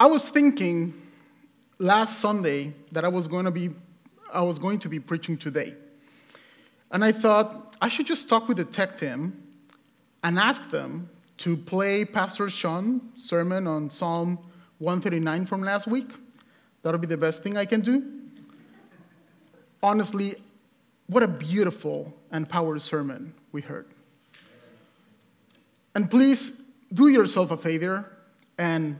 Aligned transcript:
I 0.00 0.06
was 0.06 0.26
thinking 0.30 0.94
last 1.78 2.20
Sunday 2.20 2.72
that 2.90 3.04
I 3.04 3.08
was 3.08 3.28
going 3.28 3.44
to 3.44 3.50
be 3.50 3.68
I 4.32 4.40
was 4.40 4.58
going 4.58 4.78
to 4.78 4.88
be 4.88 4.98
preaching 4.98 5.36
today. 5.36 5.74
And 6.90 7.04
I 7.04 7.12
thought 7.12 7.76
I 7.82 7.88
should 7.88 8.06
just 8.06 8.26
talk 8.26 8.48
with 8.48 8.56
the 8.56 8.64
tech 8.64 8.96
team 8.96 9.42
and 10.24 10.38
ask 10.38 10.70
them 10.70 11.10
to 11.38 11.54
play 11.54 12.06
Pastor 12.06 12.48
Sean's 12.48 13.22
sermon 13.22 13.66
on 13.66 13.90
Psalm 13.90 14.38
139 14.78 15.44
from 15.44 15.62
last 15.62 15.86
week. 15.86 16.10
That'll 16.82 17.00
be 17.00 17.06
the 17.06 17.18
best 17.18 17.42
thing 17.42 17.58
I 17.58 17.66
can 17.66 17.82
do. 17.82 18.02
Honestly, 19.82 20.36
what 21.08 21.22
a 21.22 21.28
beautiful 21.28 22.14
and 22.30 22.48
powerful 22.48 22.80
sermon 22.80 23.34
we 23.52 23.60
heard. 23.60 23.88
And 25.94 26.10
please 26.10 26.52
do 26.90 27.08
yourself 27.08 27.50
a 27.50 27.56
favor 27.58 28.10
and 28.56 28.96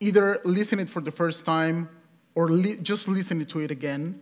either 0.00 0.40
listen 0.44 0.78
it 0.80 0.88
for 0.88 1.00
the 1.00 1.10
first 1.10 1.44
time 1.44 1.88
or 2.34 2.48
li- 2.48 2.78
just 2.82 3.08
listen 3.08 3.44
to 3.44 3.60
it 3.60 3.70
again. 3.70 4.20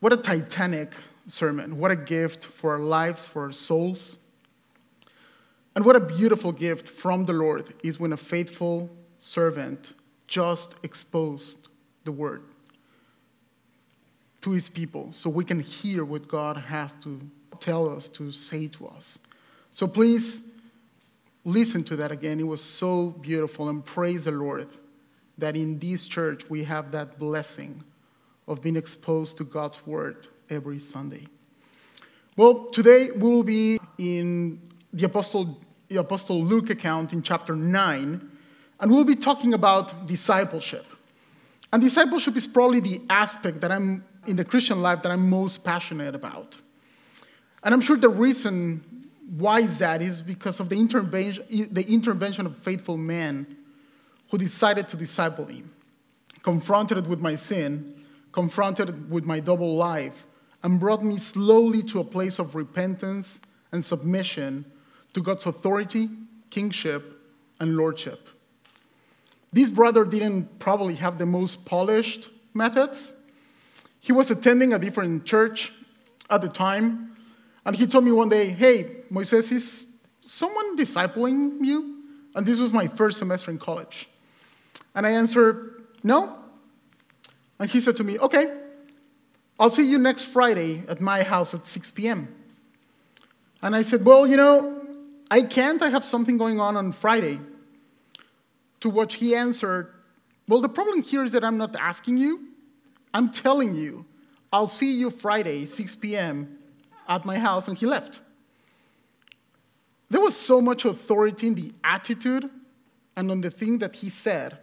What 0.00 0.12
a 0.12 0.16
titanic 0.16 0.94
sermon. 1.26 1.78
What 1.78 1.90
a 1.90 1.96
gift 1.96 2.44
for 2.44 2.72
our 2.72 2.78
lives, 2.78 3.26
for 3.26 3.44
our 3.44 3.52
souls. 3.52 4.18
And 5.74 5.84
what 5.84 5.96
a 5.96 6.00
beautiful 6.00 6.52
gift 6.52 6.88
from 6.88 7.24
the 7.24 7.32
Lord 7.32 7.74
is 7.82 8.00
when 8.00 8.12
a 8.12 8.16
faithful 8.16 8.90
servant 9.18 9.92
just 10.26 10.74
exposed 10.82 11.68
the 12.04 12.12
word 12.12 12.42
to 14.42 14.52
his 14.52 14.68
people 14.68 15.12
so 15.12 15.28
we 15.28 15.44
can 15.44 15.60
hear 15.60 16.04
what 16.04 16.28
God 16.28 16.56
has 16.56 16.92
to 17.02 17.20
tell 17.60 17.88
us, 17.88 18.08
to 18.10 18.30
say 18.30 18.68
to 18.68 18.86
us. 18.88 19.18
So 19.70 19.86
please 19.86 20.40
listen 21.46 21.84
to 21.84 21.96
that 21.96 22.10
again. 22.10 22.40
It 22.40 22.46
was 22.46 22.62
so 22.62 23.10
beautiful, 23.10 23.68
and 23.68 23.82
praise 23.82 24.24
the 24.24 24.32
Lord 24.32 24.68
that 25.38 25.56
in 25.56 25.78
this 25.78 26.04
church 26.04 26.50
we 26.50 26.64
have 26.64 26.90
that 26.90 27.18
blessing 27.18 27.84
of 28.48 28.60
being 28.60 28.76
exposed 28.76 29.36
to 29.38 29.44
God's 29.44 29.86
word 29.86 30.26
every 30.50 30.80
Sunday. 30.80 31.28
Well, 32.36 32.64
today 32.66 33.12
we 33.12 33.28
will 33.28 33.44
be 33.44 33.78
in 33.96 34.60
the 34.92 35.06
Apostle, 35.06 35.58
the 35.88 35.96
Apostle 35.96 36.42
Luke 36.42 36.68
account 36.68 37.12
in 37.12 37.22
chapter 37.22 37.54
9, 37.54 38.30
and 38.80 38.90
we'll 38.90 39.04
be 39.04 39.16
talking 39.16 39.54
about 39.54 40.06
discipleship. 40.06 40.86
And 41.72 41.80
discipleship 41.80 42.36
is 42.36 42.46
probably 42.46 42.80
the 42.80 43.00
aspect 43.08 43.60
that 43.60 43.70
I'm 43.70 44.04
in 44.26 44.34
the 44.34 44.44
Christian 44.44 44.82
life 44.82 45.02
that 45.02 45.12
I'm 45.12 45.30
most 45.30 45.62
passionate 45.62 46.14
about. 46.16 46.56
And 47.62 47.72
I'm 47.72 47.80
sure 47.80 47.96
the 47.96 48.08
reason 48.08 48.95
why 49.28 49.60
is 49.60 49.78
that 49.78 50.02
is 50.02 50.20
because 50.20 50.60
of 50.60 50.68
the 50.68 50.76
intervention, 50.76 51.68
the 51.72 51.84
intervention 51.86 52.46
of 52.46 52.56
faithful 52.56 52.96
men 52.96 53.56
who 54.30 54.38
decided 54.38 54.88
to 54.88 54.96
disciple 54.96 55.46
me, 55.46 55.64
confronted 56.42 57.06
with 57.06 57.20
my 57.20 57.34
sin, 57.36 57.94
confronted 58.32 59.10
with 59.10 59.24
my 59.24 59.40
double 59.40 59.76
life, 59.76 60.26
and 60.62 60.78
brought 60.78 61.04
me 61.04 61.18
slowly 61.18 61.82
to 61.82 62.00
a 62.00 62.04
place 62.04 62.38
of 62.38 62.54
repentance 62.54 63.40
and 63.72 63.84
submission 63.84 64.64
to 65.12 65.20
God's 65.20 65.46
authority, 65.46 66.08
kingship, 66.50 67.20
and 67.58 67.76
lordship. 67.76 68.28
This 69.52 69.70
brother 69.70 70.04
didn't 70.04 70.58
probably 70.58 70.96
have 70.96 71.18
the 71.18 71.26
most 71.26 71.64
polished 71.64 72.28
methods, 72.54 73.14
he 74.00 74.12
was 74.12 74.30
attending 74.30 74.72
a 74.72 74.78
different 74.78 75.24
church 75.24 75.72
at 76.30 76.40
the 76.40 76.48
time, 76.48 77.16
and 77.64 77.74
he 77.74 77.88
told 77.88 78.04
me 78.04 78.12
one 78.12 78.28
day, 78.28 78.50
Hey, 78.50 78.95
Moises, 79.12 79.50
is 79.52 79.86
someone 80.20 80.76
discipling 80.76 81.64
you? 81.64 82.02
And 82.34 82.44
this 82.44 82.58
was 82.58 82.72
my 82.72 82.86
first 82.86 83.18
semester 83.18 83.50
in 83.50 83.58
college. 83.58 84.08
And 84.94 85.06
I 85.06 85.10
answered, 85.10 85.84
No. 86.02 86.36
And 87.58 87.70
he 87.70 87.80
said 87.80 87.96
to 87.96 88.04
me, 88.04 88.18
Okay, 88.18 88.54
I'll 89.58 89.70
see 89.70 89.88
you 89.88 89.98
next 89.98 90.24
Friday 90.24 90.82
at 90.88 91.00
my 91.00 91.22
house 91.22 91.54
at 91.54 91.66
6 91.66 91.90
p.m. 91.92 92.34
And 93.62 93.74
I 93.74 93.82
said, 93.82 94.04
Well, 94.04 94.26
you 94.26 94.36
know, 94.36 94.82
I 95.30 95.42
can't. 95.42 95.80
I 95.82 95.88
have 95.90 96.04
something 96.04 96.36
going 96.36 96.60
on 96.60 96.76
on 96.76 96.92
Friday. 96.92 97.40
To 98.80 98.90
which 98.90 99.14
he 99.14 99.34
answered, 99.34 99.92
Well, 100.46 100.60
the 100.60 100.68
problem 100.68 101.02
here 101.02 101.24
is 101.24 101.32
that 101.32 101.42
I'm 101.42 101.56
not 101.56 101.74
asking 101.76 102.18
you, 102.18 102.48
I'm 103.14 103.30
telling 103.30 103.74
you, 103.74 104.04
I'll 104.52 104.68
see 104.68 104.92
you 104.92 105.10
Friday, 105.10 105.66
6 105.66 105.96
p.m. 105.96 106.58
at 107.08 107.24
my 107.24 107.38
house. 107.38 107.66
And 107.68 107.76
he 107.76 107.86
left. 107.86 108.20
There 110.08 110.20
was 110.20 110.36
so 110.36 110.60
much 110.60 110.84
authority 110.84 111.48
in 111.48 111.54
the 111.54 111.72
attitude 111.82 112.48
and 113.16 113.30
on 113.30 113.40
the 113.40 113.50
thing 113.50 113.78
that 113.78 113.96
he 113.96 114.10
said 114.10 114.58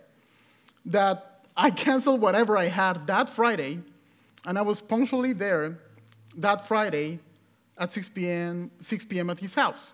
that 0.86 1.46
I 1.56 1.70
canceled 1.70 2.22
whatever 2.22 2.58
I 2.58 2.66
had 2.66 3.08
that 3.08 3.30
Friday, 3.30 3.80
and 4.46 4.58
I 4.58 4.62
was 4.62 4.82
punctually 4.82 5.34
there 5.34 5.80
that 6.38 6.68
Friday 6.68 7.20
at 7.78 7.94
6 7.94 8.10
p.m., 8.10 8.72
6 8.80 9.06
p.m. 9.06 9.30
at 9.30 9.40
his 9.40 9.56
house. 9.56 9.94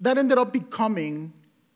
That 0.00 0.16
ended 0.16 0.38
up 0.38 0.52
becoming 0.52 1.32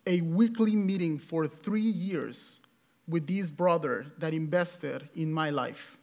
a 0.07 0.21
weekly 0.21 0.77
meeting 0.77 1.19
for 1.19 1.47
three 1.47 1.81
years 1.81 2.61
with 3.09 3.27
this 3.27 3.51
brother 3.51 4.07
that 4.19 4.33
invested 4.33 5.09
in 5.15 5.33
my 5.33 5.51
life. 5.51 5.99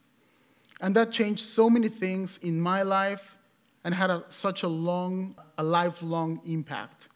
And 0.81 0.95
that 0.95 1.11
changed 1.11 1.43
so 1.43 1.69
many 1.69 1.89
things 1.89 2.37
in 2.37 2.59
my 2.59 2.83
life 2.83 3.35
and 3.83 3.93
had 3.93 4.09
a, 4.09 4.23
such 4.29 4.63
a 4.63 4.67
long, 4.67 5.35
a 5.57 5.63
lifelong 5.63 6.41
impact 6.45 7.07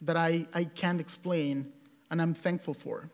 that 0.00 0.16
I, 0.16 0.46
I 0.52 0.64
can't 0.64 1.00
explain 1.00 1.72
and 2.10 2.20
I'm 2.20 2.34
thankful 2.34 2.74
for. 2.74 3.10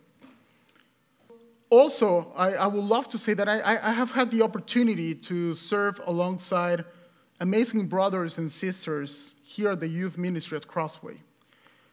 Also, 1.70 2.32
I, 2.36 2.54
I 2.54 2.66
would 2.66 2.84
love 2.84 3.08
to 3.10 3.18
say 3.18 3.32
that 3.34 3.48
I, 3.48 3.78
I 3.82 3.92
have 3.92 4.10
had 4.10 4.30
the 4.30 4.42
opportunity 4.42 5.14
to 5.14 5.54
serve 5.54 6.00
alongside 6.04 6.84
amazing 7.38 7.86
brothers 7.86 8.38
and 8.38 8.50
sisters 8.50 9.36
here 9.42 9.70
at 9.70 9.80
the 9.80 9.88
youth 9.88 10.18
ministry 10.18 10.56
at 10.56 10.66
Crossway. 10.66 11.16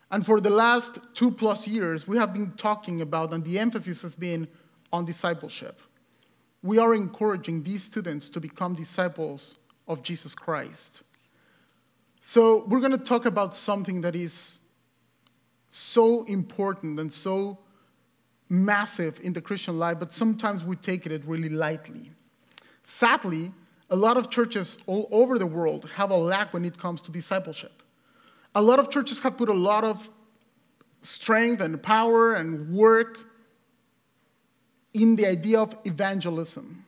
And 0.10 0.26
for 0.26 0.40
the 0.40 0.50
last 0.50 1.00
two 1.14 1.32
plus 1.32 1.68
years, 1.68 2.08
we 2.08 2.18
have 2.18 2.34
been 2.34 2.52
talking 2.54 3.02
about, 3.02 3.34
and 3.34 3.44
the 3.44 3.60
emphasis 3.60 4.02
has 4.02 4.16
been 4.16 4.48
on 4.92 5.06
discipleship. 5.06 5.82
We 6.64 6.80
are 6.80 6.96
encouraging 6.96 7.64
these 7.64 7.84
students 7.84 8.30
to 8.30 8.40
become 8.40 8.74
disciples 8.74 9.56
of 9.88 10.04
Jesus 10.04 10.36
Christ. 10.36 11.04
So, 12.20 12.66
we're 12.68 12.80
going 12.80 12.92
to 12.92 12.98
talk 12.98 13.26
about 13.26 13.56
something 13.56 14.02
that 14.02 14.16
is 14.16 14.60
so 15.70 16.24
important 16.24 17.00
and 17.00 17.12
so 17.12 17.60
massive 18.50 19.20
in 19.22 19.34
the 19.34 19.42
Christian 19.42 19.78
life, 19.78 20.00
but 20.00 20.14
sometimes 20.14 20.64
we 20.64 20.76
take 20.76 21.06
it 21.06 21.26
really 21.26 21.50
lightly. 21.50 22.12
Sadly, 22.84 23.52
a 23.90 23.96
lot 23.96 24.18
of 24.18 24.30
churches 24.30 24.78
all 24.88 25.08
over 25.12 25.38
the 25.38 25.46
world 25.46 25.90
have 25.96 26.12
a 26.12 26.18
lack 26.18 26.54
when 26.54 26.66
it 26.66 26.78
comes 26.78 27.02
to 27.02 27.12
discipleship. 27.12 27.84
A 28.56 28.62
lot 28.62 28.80
of 28.80 28.90
churches 28.90 29.22
have 29.24 29.38
put 29.38 29.50
a 29.50 29.54
lot 29.54 29.84
of 29.84 30.10
strength 31.02 31.62
and 31.62 31.82
power 31.82 32.34
and 32.34 32.74
work 32.74 33.20
in 34.94 35.16
the 35.16 35.28
idea 35.28 35.60
of 35.60 35.78
evangelism, 35.86 36.86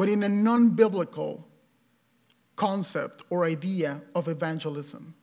but 0.00 0.08
in 0.08 0.22
a 0.22 0.30
non 0.30 0.70
biblical 0.70 1.46
concept 2.56 3.22
or 3.28 3.44
idea 3.44 4.00
of 4.14 4.28
evangelism. 4.28 5.14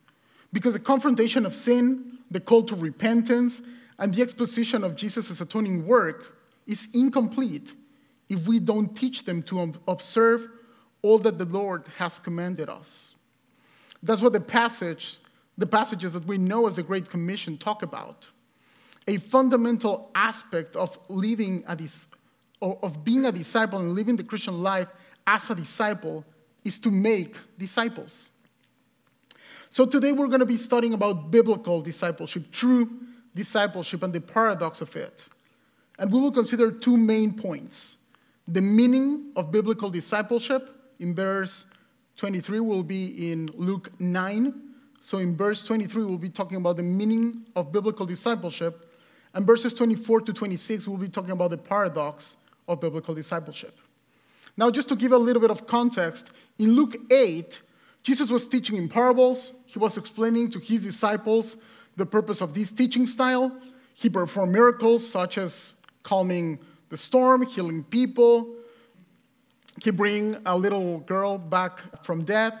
Because 0.52 0.74
the 0.74 0.78
confrontation 0.78 1.44
of 1.44 1.52
sin, 1.52 2.18
the 2.30 2.38
call 2.38 2.62
to 2.62 2.76
repentance, 2.76 3.60
and 3.98 4.14
the 4.14 4.22
exposition 4.22 4.84
of 4.84 4.94
Jesus' 4.94 5.40
atoning 5.40 5.84
work 5.84 6.38
is 6.68 6.86
incomplete 6.94 7.72
if 8.28 8.46
we 8.46 8.60
don't 8.60 8.94
teach 8.96 9.24
them 9.24 9.42
to 9.42 9.74
observe 9.88 10.48
all 11.02 11.18
that 11.18 11.38
the 11.38 11.44
Lord 11.44 11.82
has 11.96 12.20
commanded 12.20 12.68
us. 12.68 13.16
That's 14.00 14.22
what 14.22 14.32
the 14.32 14.40
passage, 14.40 15.18
the 15.56 15.66
passages 15.66 16.12
that 16.12 16.24
we 16.24 16.38
know 16.38 16.68
as 16.68 16.76
the 16.76 16.84
Great 16.84 17.10
Commission 17.10 17.58
talk 17.58 17.82
about. 17.82 18.28
A 19.08 19.16
fundamental 19.16 20.12
aspect 20.14 20.76
of 20.76 20.96
living 21.08 21.64
a 21.66 21.74
dis- 21.74 22.06
of 22.60 23.04
being 23.04 23.26
a 23.26 23.32
disciple 23.32 23.78
and 23.78 23.92
living 23.92 24.16
the 24.16 24.24
Christian 24.24 24.62
life 24.62 24.88
as 25.26 25.50
a 25.50 25.54
disciple 25.54 26.24
is 26.64 26.78
to 26.80 26.90
make 26.90 27.36
disciples. 27.58 28.30
So 29.70 29.84
today 29.84 30.12
we're 30.12 30.28
going 30.28 30.40
to 30.40 30.46
be 30.46 30.56
studying 30.56 30.94
about 30.94 31.30
biblical 31.30 31.80
discipleship, 31.82 32.50
true 32.50 32.90
discipleship, 33.34 34.02
and 34.02 34.12
the 34.12 34.20
paradox 34.20 34.80
of 34.80 34.94
it. 34.96 35.28
And 35.98 36.10
we 36.10 36.20
will 36.20 36.32
consider 36.32 36.70
two 36.70 36.96
main 36.96 37.34
points. 37.34 37.98
The 38.46 38.62
meaning 38.62 39.32
of 39.36 39.52
biblical 39.52 39.90
discipleship 39.90 40.70
in 40.98 41.14
verse 41.14 41.66
23 42.16 42.60
will 42.60 42.82
be 42.82 43.30
in 43.30 43.48
Luke 43.54 43.90
9. 44.00 44.54
So 45.00 45.18
in 45.18 45.36
verse 45.36 45.62
23, 45.62 46.04
we'll 46.04 46.18
be 46.18 46.30
talking 46.30 46.56
about 46.56 46.76
the 46.76 46.82
meaning 46.82 47.44
of 47.54 47.70
biblical 47.70 48.06
discipleship. 48.06 48.96
And 49.34 49.46
verses 49.46 49.74
24 49.74 50.22
to 50.22 50.32
26, 50.32 50.88
we'll 50.88 50.96
be 50.96 51.08
talking 51.08 51.30
about 51.32 51.50
the 51.50 51.58
paradox 51.58 52.38
of 52.68 52.80
biblical 52.80 53.14
discipleship. 53.14 53.78
Now, 54.56 54.70
just 54.70 54.88
to 54.88 54.96
give 54.96 55.12
a 55.12 55.18
little 55.18 55.40
bit 55.40 55.50
of 55.50 55.66
context, 55.66 56.30
in 56.58 56.72
Luke 56.72 56.96
8, 57.10 57.62
Jesus 58.02 58.30
was 58.30 58.46
teaching 58.46 58.76
in 58.76 58.88
parables. 58.88 59.52
He 59.66 59.78
was 59.78 59.96
explaining 59.96 60.50
to 60.50 60.58
his 60.58 60.82
disciples 60.82 61.56
the 61.96 62.06
purpose 62.06 62.40
of 62.40 62.54
this 62.54 62.70
teaching 62.72 63.06
style. 63.06 63.52
He 63.94 64.08
performed 64.08 64.52
miracles 64.52 65.08
such 65.08 65.38
as 65.38 65.74
calming 66.02 66.58
the 66.88 66.96
storm, 66.96 67.44
healing 67.44 67.84
people. 67.84 68.54
He 69.82 69.90
bring 69.90 70.36
a 70.46 70.56
little 70.56 70.98
girl 71.00 71.38
back 71.38 72.02
from 72.04 72.24
death. 72.24 72.54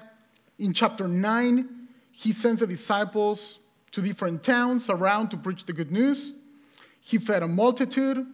In 0.58 0.72
chapter 0.72 1.08
9, 1.08 1.68
he 2.12 2.32
sends 2.32 2.60
the 2.60 2.66
disciples 2.66 3.58
to 3.92 4.02
different 4.02 4.42
towns 4.42 4.90
around 4.90 5.30
to 5.30 5.36
preach 5.36 5.64
the 5.64 5.72
good 5.72 5.90
news. 5.90 6.34
He 7.00 7.18
fed 7.18 7.42
a 7.42 7.48
multitude. 7.48 8.26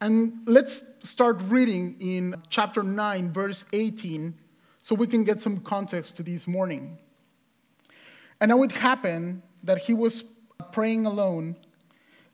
And 0.00 0.42
let's 0.44 0.82
start 1.00 1.40
reading 1.46 1.96
in 2.00 2.34
chapter 2.50 2.82
9, 2.82 3.32
verse 3.32 3.64
18, 3.72 4.34
so 4.76 4.94
we 4.94 5.06
can 5.06 5.24
get 5.24 5.40
some 5.40 5.60
context 5.60 6.18
to 6.18 6.22
this 6.22 6.46
morning. 6.46 6.98
And 8.38 8.50
now 8.50 8.62
it 8.62 8.72
happened 8.72 9.40
that 9.62 9.78
he 9.78 9.94
was 9.94 10.24
praying 10.70 11.06
alone, 11.06 11.56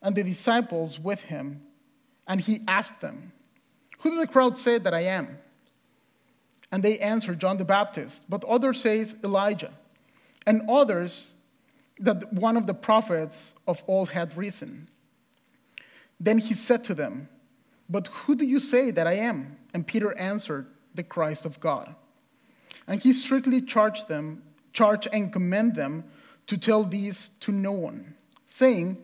and 0.03 0.17
the 0.17 0.25
disciples 0.25 0.99
with 0.99 1.21
him, 1.21 1.63
and 2.27 2.41
he 2.41 2.63
asked 2.67 3.01
them, 3.01 3.31
Who 4.01 4.11
do 4.11 4.17
the 4.17 4.27
crowd 4.27 4.57
say 4.57 4.79
that 4.79 4.93
I 4.93 5.03
am? 5.03 5.39
And 6.73 6.83
they 6.83 6.99
answered, 6.99 7.39
John 7.39 7.59
the 7.59 7.65
Baptist, 7.65 8.25
but 8.29 8.43
others 8.43 8.81
say 8.81 9.07
Elijah, 9.23 9.73
and 10.47 10.69
others 10.69 11.35
that 12.01 12.33
one 12.33 12.57
of 12.57 12.67
the 12.67 12.75
prophets 12.75 13.55
of 13.69 13.85
old 13.87 14.09
had 14.09 14.37
risen. 14.37 14.89
Then 16.19 16.39
he 16.39 16.55
said 16.55 16.83
to 16.85 16.95
them, 16.95 17.29
But 17.93 18.07
who 18.07 18.35
do 18.35 18.47
you 18.47 18.59
say 18.59 18.91
that 18.91 19.07
I 19.07 19.17
am? 19.17 19.59
And 19.75 19.87
Peter 19.87 20.17
answered, 20.17 20.67
The 20.95 21.03
Christ 21.03 21.45
of 21.45 21.61
God. 21.61 21.95
And 22.89 23.03
he 23.03 23.13
strictly 23.13 23.61
charged 23.61 24.09
them, 24.09 24.43
charged 24.73 25.09
and 25.13 25.31
commanded 25.31 25.77
them 25.77 26.05
to 26.47 26.57
tell 26.57 26.85
these 26.85 27.29
to 27.41 27.53
no 27.53 27.73
one, 27.73 28.15
saying, 28.47 28.97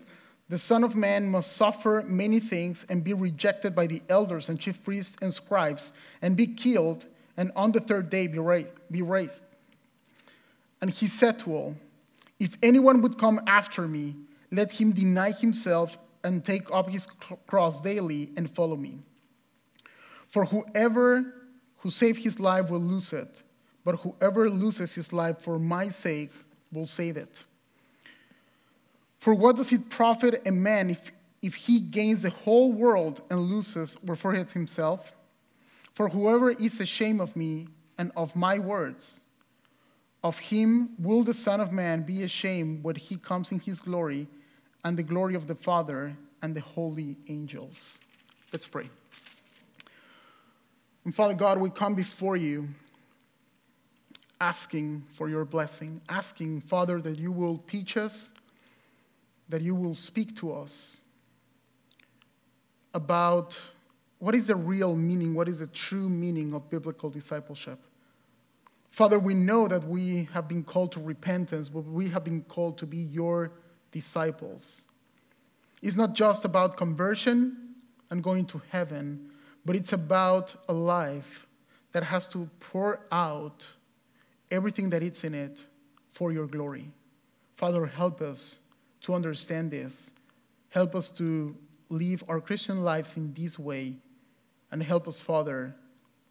The 0.48 0.56
Son 0.56 0.84
of 0.84 0.96
Man 0.96 1.28
must 1.28 1.52
suffer 1.52 2.02
many 2.06 2.40
things 2.40 2.86
and 2.88 3.04
be 3.04 3.12
rejected 3.12 3.74
by 3.74 3.86
the 3.86 4.00
elders 4.08 4.48
and 4.48 4.58
chief 4.58 4.82
priests 4.82 5.16
and 5.20 5.34
scribes, 5.34 5.92
and 6.22 6.34
be 6.34 6.46
killed, 6.46 7.04
and 7.36 7.52
on 7.54 7.72
the 7.72 7.80
third 7.80 8.08
day 8.08 8.26
be 8.26 9.02
raised. 9.02 9.44
And 10.80 10.88
he 10.88 11.08
said 11.08 11.38
to 11.40 11.54
all, 11.54 11.76
If 12.40 12.56
anyone 12.62 13.02
would 13.02 13.18
come 13.18 13.42
after 13.46 13.86
me, 13.86 14.16
let 14.50 14.72
him 14.72 14.92
deny 14.92 15.32
himself 15.32 15.98
and 16.28 16.44
take 16.44 16.70
up 16.70 16.90
his 16.90 17.08
cross 17.46 17.80
daily 17.80 18.30
and 18.36 18.50
follow 18.50 18.76
me. 18.76 18.98
For 20.28 20.44
whoever 20.44 21.34
who 21.78 21.90
saves 21.90 22.22
his 22.22 22.38
life 22.38 22.70
will 22.70 22.80
lose 22.80 23.12
it, 23.12 23.42
but 23.82 23.96
whoever 23.96 24.50
loses 24.50 24.94
his 24.94 25.12
life 25.12 25.40
for 25.40 25.58
my 25.58 25.88
sake 25.88 26.32
will 26.70 26.86
save 26.86 27.16
it. 27.16 27.44
For 29.18 29.34
what 29.34 29.56
does 29.56 29.72
it 29.72 29.88
profit 29.88 30.46
a 30.46 30.52
man 30.52 30.90
if, 30.90 31.10
if 31.40 31.54
he 31.54 31.80
gains 31.80 32.22
the 32.22 32.30
whole 32.30 32.72
world 32.72 33.22
and 33.30 33.40
loses 33.40 33.96
or 34.06 34.14
forgets 34.14 34.52
himself? 34.52 35.16
For 35.94 36.10
whoever 36.10 36.50
is 36.50 36.78
ashamed 36.78 37.20
of 37.22 37.34
me 37.34 37.68
and 37.96 38.12
of 38.16 38.36
my 38.36 38.58
words, 38.58 39.24
of 40.22 40.38
him 40.38 40.90
will 40.98 41.24
the 41.24 41.32
Son 41.32 41.60
of 41.60 41.72
Man 41.72 42.02
be 42.02 42.22
ashamed 42.22 42.84
when 42.84 42.96
he 42.96 43.16
comes 43.16 43.50
in 43.50 43.60
his 43.60 43.80
glory 43.80 44.28
and 44.84 44.96
the 44.96 45.02
glory 45.02 45.34
of 45.34 45.46
the 45.46 45.54
Father 45.54 46.16
and 46.42 46.54
the 46.54 46.60
holy 46.60 47.16
angels. 47.28 47.98
Let's 48.52 48.66
pray. 48.66 48.88
And 51.04 51.14
Father 51.14 51.34
God, 51.34 51.58
we 51.58 51.70
come 51.70 51.94
before 51.94 52.36
you 52.36 52.68
asking 54.40 55.04
for 55.12 55.28
your 55.28 55.44
blessing, 55.44 56.00
asking, 56.08 56.60
Father, 56.60 57.00
that 57.00 57.18
you 57.18 57.32
will 57.32 57.58
teach 57.66 57.96
us, 57.96 58.32
that 59.48 59.62
you 59.62 59.74
will 59.74 59.94
speak 59.94 60.36
to 60.36 60.52
us 60.52 61.02
about 62.94 63.58
what 64.18 64.34
is 64.34 64.48
the 64.48 64.56
real 64.56 64.94
meaning, 64.94 65.34
what 65.34 65.48
is 65.48 65.60
the 65.60 65.66
true 65.68 66.08
meaning 66.08 66.54
of 66.54 66.68
biblical 66.70 67.10
discipleship. 67.10 67.78
Father, 68.90 69.18
we 69.18 69.34
know 69.34 69.68
that 69.68 69.84
we 69.84 70.28
have 70.32 70.48
been 70.48 70.64
called 70.64 70.92
to 70.92 71.00
repentance, 71.00 71.68
but 71.68 71.84
we 71.84 72.08
have 72.08 72.24
been 72.24 72.42
called 72.42 72.78
to 72.78 72.86
be 72.86 72.98
your 72.98 73.52
disciples. 74.00 74.86
It's 75.82 75.96
not 75.96 76.14
just 76.14 76.44
about 76.44 76.76
conversion 76.76 77.38
and 78.10 78.22
going 78.22 78.46
to 78.46 78.62
heaven, 78.70 79.30
but 79.64 79.76
it's 79.76 79.92
about 79.92 80.54
a 80.68 80.72
life 80.72 81.46
that 81.92 82.04
has 82.04 82.26
to 82.28 82.48
pour 82.60 83.00
out 83.10 83.68
everything 84.50 84.90
that 84.90 85.02
is 85.02 85.24
in 85.24 85.34
it 85.34 85.66
for 86.10 86.32
your 86.32 86.46
glory. 86.46 86.90
Father, 87.56 87.86
help 87.86 88.20
us 88.20 88.60
to 89.02 89.14
understand 89.14 89.70
this. 89.70 90.12
Help 90.70 90.94
us 90.94 91.10
to 91.12 91.56
live 91.88 92.22
our 92.28 92.40
Christian 92.40 92.82
lives 92.82 93.16
in 93.16 93.32
this 93.32 93.58
way. 93.58 93.96
And 94.70 94.82
help 94.82 95.08
us, 95.08 95.18
Father, 95.18 95.74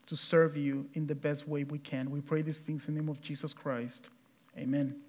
to 0.05 0.15
serve 0.15 0.55
you 0.55 0.87
in 0.93 1.07
the 1.07 1.15
best 1.15 1.47
way 1.47 1.63
we 1.63 1.79
can. 1.79 2.11
We 2.11 2.21
pray 2.21 2.41
these 2.43 2.59
things 2.59 2.87
in 2.87 2.95
the 2.95 3.01
name 3.01 3.09
of 3.09 3.21
Jesus 3.21 3.53
Christ. 3.53 4.09
Amen. 4.57 5.06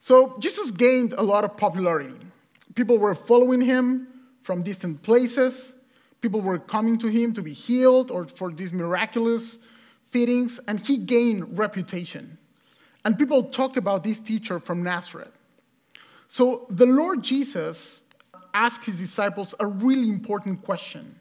So, 0.00 0.36
Jesus 0.38 0.70
gained 0.70 1.12
a 1.12 1.22
lot 1.22 1.44
of 1.44 1.56
popularity. 1.56 2.14
People 2.74 2.98
were 2.98 3.14
following 3.14 3.60
him 3.60 4.08
from 4.42 4.62
distant 4.62 5.02
places. 5.02 5.76
People 6.20 6.40
were 6.40 6.58
coming 6.58 6.98
to 6.98 7.08
him 7.08 7.32
to 7.34 7.42
be 7.42 7.52
healed 7.52 8.10
or 8.10 8.26
for 8.26 8.50
these 8.50 8.72
miraculous 8.72 9.58
feedings, 10.06 10.58
and 10.66 10.80
he 10.80 10.96
gained 10.96 11.58
reputation. 11.58 12.38
And 13.04 13.16
people 13.16 13.44
talk 13.44 13.76
about 13.76 14.02
this 14.02 14.20
teacher 14.20 14.58
from 14.58 14.82
Nazareth. 14.82 15.32
So 16.28 16.66
the 16.70 16.86
Lord 16.86 17.22
Jesus 17.22 18.04
asked 18.52 18.84
his 18.84 18.98
disciples 18.98 19.54
a 19.60 19.66
really 19.66 20.08
important 20.08 20.62
question 20.62 21.18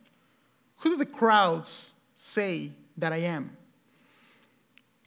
Who 0.78 0.92
do 0.92 0.98
the 0.98 1.06
crowds 1.06 1.94
say 2.16 2.72
that 2.98 3.14
I 3.14 3.18
am? 3.18 3.56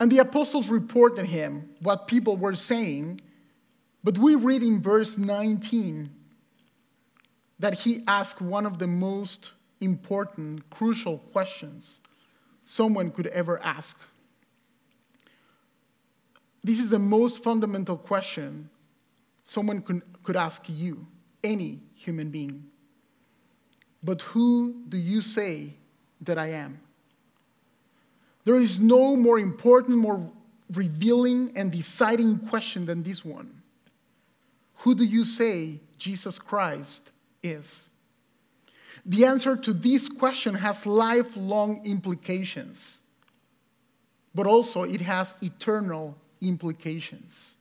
And 0.01 0.11
the 0.11 0.19
apostles 0.19 0.69
reported 0.69 1.27
him 1.27 1.71
what 1.81 2.09
people 2.09 2.37
were 2.37 2.57
saying, 2.57 3.21
but 4.05 4.19
we 4.19 4.35
read 4.35 4.63
in 4.63 4.81
verse 4.81 5.17
19 5.17 6.11
that 7.59 7.75
he 7.81 8.03
asked 8.09 8.41
one 8.41 8.67
of 8.67 8.79
the 8.79 8.87
most 8.87 9.53
important, 9.81 10.69
crucial 10.71 11.19
questions 11.19 12.01
someone 12.63 13.11
could 13.11 13.29
ever 13.29 13.63
ask. 13.63 13.99
This 16.65 16.79
is 16.79 16.91
the 16.91 16.99
most 16.99 17.43
fundamental 17.43 17.97
question 17.97 18.69
someone 19.43 19.82
could, 19.82 20.03
could 20.23 20.37
ask 20.37 20.65
you, 20.69 21.06
any 21.43 21.81
human 21.94 22.31
being. 22.31 22.65
But 24.03 24.23
who 24.23 24.82
do 24.89 24.97
you 24.97 25.23
say 25.23 25.75
that 26.21 26.39
I 26.39 26.49
am? 26.49 26.81
There 28.44 28.59
is 28.59 28.81
no 28.81 29.17
more 29.17 29.39
important, 29.39 29.99
more 29.99 30.31
revealing, 30.73 31.53
and 31.55 31.71
deciding 31.71 32.39
question 32.49 32.85
than 32.85 33.03
this 33.03 33.25
one. 33.25 33.62
Who 34.82 34.96
do 34.96 35.05
you 35.05 35.24
say 35.24 35.79
Jesus 35.96 36.41
Christ 36.41 37.12
is? 37.43 37.93
The 39.06 39.24
answer 39.24 39.56
to 39.56 39.72
this 39.72 40.08
question 40.08 40.55
has 40.55 40.86
lifelong 40.86 41.84
implications, 41.84 43.03
but 44.34 44.46
also 44.46 44.82
it 44.82 45.01
has 45.01 45.34
eternal 45.41 46.17
implications. 46.41 47.58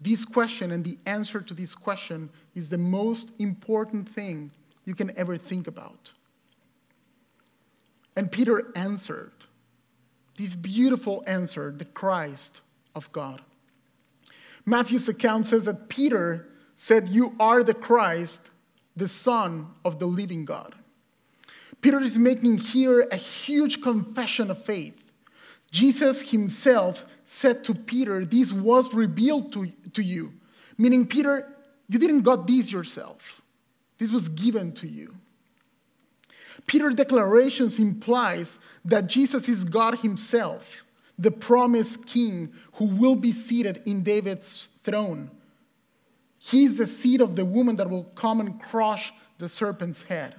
This 0.00 0.24
question 0.24 0.70
and 0.70 0.84
the 0.84 0.98
answer 1.04 1.40
to 1.40 1.54
this 1.54 1.74
question 1.74 2.30
is 2.54 2.68
the 2.68 2.78
most 2.78 3.32
important 3.40 4.08
thing 4.08 4.52
you 4.84 4.94
can 4.94 5.16
ever 5.16 5.36
think 5.36 5.66
about. 5.66 6.12
And 8.14 8.30
Peter 8.30 8.70
answered 8.76 9.32
this 10.36 10.54
beautiful 10.54 11.24
answer, 11.26 11.72
the 11.76 11.84
Christ 11.84 12.60
of 12.94 13.10
God. 13.10 13.40
Matthew's 14.64 15.08
account 15.08 15.46
says 15.46 15.64
that 15.64 15.88
Peter 15.88 16.48
said, 16.74 17.08
You 17.08 17.34
are 17.40 17.62
the 17.62 17.74
Christ, 17.74 18.50
the 18.96 19.08
Son 19.08 19.68
of 19.84 19.98
the 19.98 20.06
living 20.06 20.44
God. 20.44 20.74
Peter 21.80 22.00
is 22.00 22.16
making 22.16 22.58
here 22.58 23.08
a 23.10 23.16
huge 23.16 23.82
confession 23.82 24.50
of 24.50 24.62
faith. 24.62 25.10
Jesus 25.70 26.30
himself 26.30 27.04
said 27.24 27.64
to 27.64 27.74
Peter, 27.74 28.24
This 28.24 28.52
was 28.52 28.94
revealed 28.94 29.52
to, 29.54 29.72
to 29.94 30.02
you. 30.02 30.34
Meaning, 30.78 31.06
Peter, 31.06 31.48
you 31.88 31.98
didn't 31.98 32.22
got 32.22 32.46
this 32.46 32.70
yourself. 32.70 33.42
This 33.98 34.10
was 34.10 34.28
given 34.28 34.72
to 34.74 34.86
you. 34.86 35.14
Peter's 36.66 36.94
declarations 36.94 37.78
implies 37.78 38.58
that 38.84 39.06
Jesus 39.06 39.48
is 39.48 39.64
God 39.64 39.98
himself, 40.00 40.84
the 41.22 41.30
promised 41.30 42.06
king 42.06 42.52
who 42.74 42.86
will 42.86 43.16
be 43.16 43.32
seated 43.32 43.82
in 43.86 44.02
David's 44.02 44.68
throne 44.82 45.30
He's 46.44 46.76
the 46.76 46.88
seed 46.88 47.20
of 47.20 47.36
the 47.36 47.44
woman 47.44 47.76
that 47.76 47.88
will 47.88 48.02
come 48.16 48.40
and 48.40 48.60
crush 48.60 49.12
the 49.38 49.48
serpent's 49.48 50.02
head. 50.02 50.34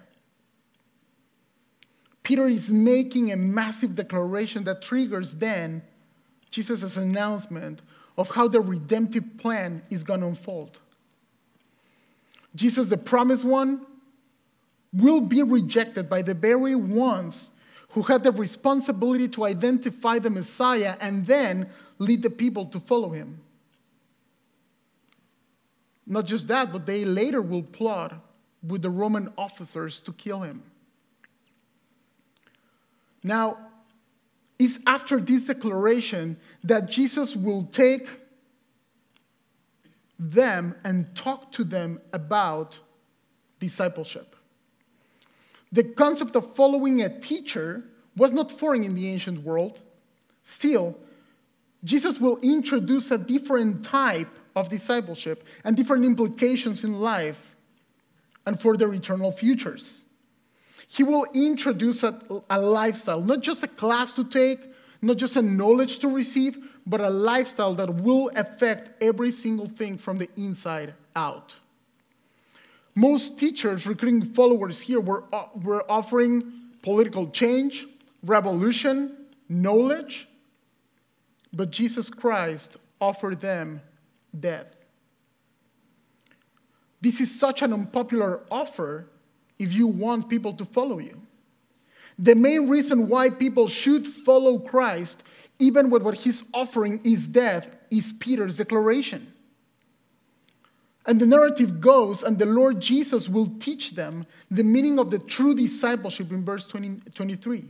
Peter 2.23 2.45
is 2.45 2.69
making 2.69 3.31
a 3.31 3.37
massive 3.37 3.95
declaration 3.95 4.65
that 4.65 4.81
triggers 4.81 5.35
then 5.35 5.81
Jesus' 6.51 6.97
announcement 6.97 7.81
of 8.17 8.31
how 8.31 8.49
the 8.49 8.59
redemptive 8.59 9.37
plan 9.37 9.81
is 9.89 10.03
going 10.03 10.19
to 10.19 10.27
unfold. 10.27 10.81
Jesus, 12.53 12.89
the 12.89 12.97
promised 12.97 13.45
one, 13.45 13.85
will 14.91 15.21
be 15.21 15.41
rejected 15.41 16.09
by 16.09 16.21
the 16.21 16.33
very 16.33 16.75
ones 16.75 17.52
who 17.93 18.01
had 18.01 18.23
the 18.23 18.31
responsibility 18.31 19.27
to 19.27 19.45
identify 19.45 20.19
the 20.19 20.29
Messiah 20.29 20.97
and 20.99 21.25
then 21.25 21.69
lead 21.99 22.23
the 22.23 22.29
people 22.29 22.65
to 22.65 22.79
follow 22.79 23.09
him. 23.11 23.39
Not 26.05 26.25
just 26.25 26.47
that, 26.47 26.73
but 26.73 26.85
they 26.85 27.05
later 27.05 27.41
will 27.41 27.63
plot 27.63 28.13
with 28.61 28.81
the 28.81 28.89
Roman 28.89 29.31
officers 29.37 30.01
to 30.01 30.11
kill 30.13 30.41
him. 30.41 30.63
Now, 33.23 33.57
it's 34.57 34.79
after 34.87 35.19
this 35.19 35.45
declaration 35.45 36.37
that 36.63 36.89
Jesus 36.89 37.35
will 37.35 37.63
take 37.65 38.09
them 40.17 40.75
and 40.83 41.15
talk 41.15 41.51
to 41.53 41.63
them 41.63 42.01
about 42.11 42.79
discipleship. 43.59 44.35
The 45.73 45.83
concept 45.83 46.35
of 46.35 46.55
following 46.55 47.01
a 47.01 47.09
teacher 47.19 47.83
was 48.15 48.31
not 48.31 48.51
foreign 48.51 48.83
in 48.83 48.93
the 48.93 49.09
ancient 49.09 49.43
world. 49.43 49.81
Still, 50.43 50.95
Jesus 51.83 52.19
will 52.19 52.37
introduce 52.43 53.09
a 53.09 53.17
different 53.17 53.83
type 53.83 54.29
of 54.55 54.69
discipleship 54.69 55.43
and 55.63 55.75
different 55.75 56.05
implications 56.05 56.83
in 56.83 56.99
life 56.99 57.55
and 58.45 58.61
for 58.61 58.77
their 58.77 58.93
eternal 58.93 59.31
futures. 59.31 60.05
He 60.87 61.01
will 61.01 61.25
introduce 61.33 62.03
a, 62.03 62.21
a, 62.51 62.61
lifestyle, 62.61 63.21
not 63.21 63.41
just 63.41 63.63
a 63.63 63.67
class 63.67 64.13
to 64.13 64.23
take, 64.25 64.59
not 65.01 65.17
just 65.17 65.35
a 65.37 65.41
knowledge 65.41 65.97
to 65.99 66.07
receive, 66.07 66.59
but 66.85 67.01
a 67.01 67.09
lifestyle 67.09 67.73
that 67.75 67.95
will 67.95 68.29
affect 68.35 68.91
every 69.01 69.31
single 69.31 69.67
thing 69.67 69.97
from 69.97 70.19
the 70.19 70.29
inside 70.37 70.93
out. 71.15 71.55
Most 72.95 73.37
teachers 73.39 73.87
recruiting 73.87 74.21
followers 74.21 74.81
here 74.81 74.99
were, 74.99 75.23
uh, 75.33 75.45
were 75.63 75.89
offering 75.89 76.43
political 76.81 77.29
change, 77.29 77.87
revolution, 78.23 79.17
knowledge, 79.49 80.27
but 81.51 81.71
Jesus 81.71 82.09
Christ 82.09 82.77
offered 82.99 83.41
them 83.41 83.81
death. 84.37 84.75
This 87.01 87.19
is 87.19 87.37
such 87.37 87.61
an 87.61 87.73
unpopular 87.73 88.41
offer 88.49 89.07
if 89.59 89.73
you 89.73 89.87
want 89.87 90.29
people 90.29 90.53
to 90.53 90.65
follow 90.65 90.99
you. 90.99 91.21
The 92.17 92.35
main 92.35 92.69
reason 92.69 93.09
why 93.09 93.29
people 93.29 93.67
should 93.67 94.07
follow 94.07 94.59
Christ, 94.59 95.23
even 95.59 95.89
when 95.89 96.03
what 96.03 96.15
he's 96.15 96.43
offering 96.53 97.01
is 97.03 97.27
death, 97.27 97.75
is 97.89 98.13
Peter's 98.13 98.57
declaration. 98.57 99.32
And 101.05 101.19
the 101.19 101.25
narrative 101.25 101.81
goes, 101.81 102.23
and 102.23 102.39
the 102.39 102.45
Lord 102.45 102.79
Jesus 102.79 103.27
will 103.27 103.47
teach 103.59 103.91
them 103.91 104.25
the 104.49 104.63
meaning 104.63 104.99
of 104.99 105.11
the 105.11 105.19
true 105.19 105.53
discipleship 105.53 106.31
in 106.31 106.45
verse 106.45 106.65
20, 106.65 107.01
23. 107.13 107.65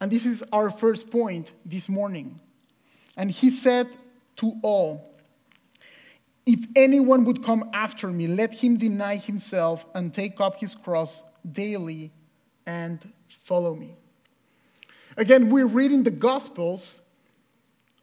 And 0.00 0.10
this 0.10 0.24
is 0.24 0.42
our 0.52 0.70
first 0.70 1.10
point 1.10 1.52
this 1.64 1.88
morning. 1.88 2.40
And 3.16 3.30
he 3.30 3.50
said 3.50 3.88
to 4.36 4.54
all, 4.62 5.12
If 6.46 6.66
anyone 6.76 7.24
would 7.24 7.42
come 7.44 7.68
after 7.72 8.08
me, 8.08 8.28
let 8.28 8.54
him 8.54 8.76
deny 8.76 9.16
himself 9.16 9.84
and 9.94 10.14
take 10.14 10.40
up 10.40 10.56
his 10.56 10.74
cross 10.74 11.24
daily 11.50 12.12
and 12.64 13.12
follow 13.28 13.74
me. 13.74 13.94
Again, 15.16 15.50
we're 15.50 15.66
reading 15.66 16.04
the 16.04 16.10
Gospels 16.10 17.02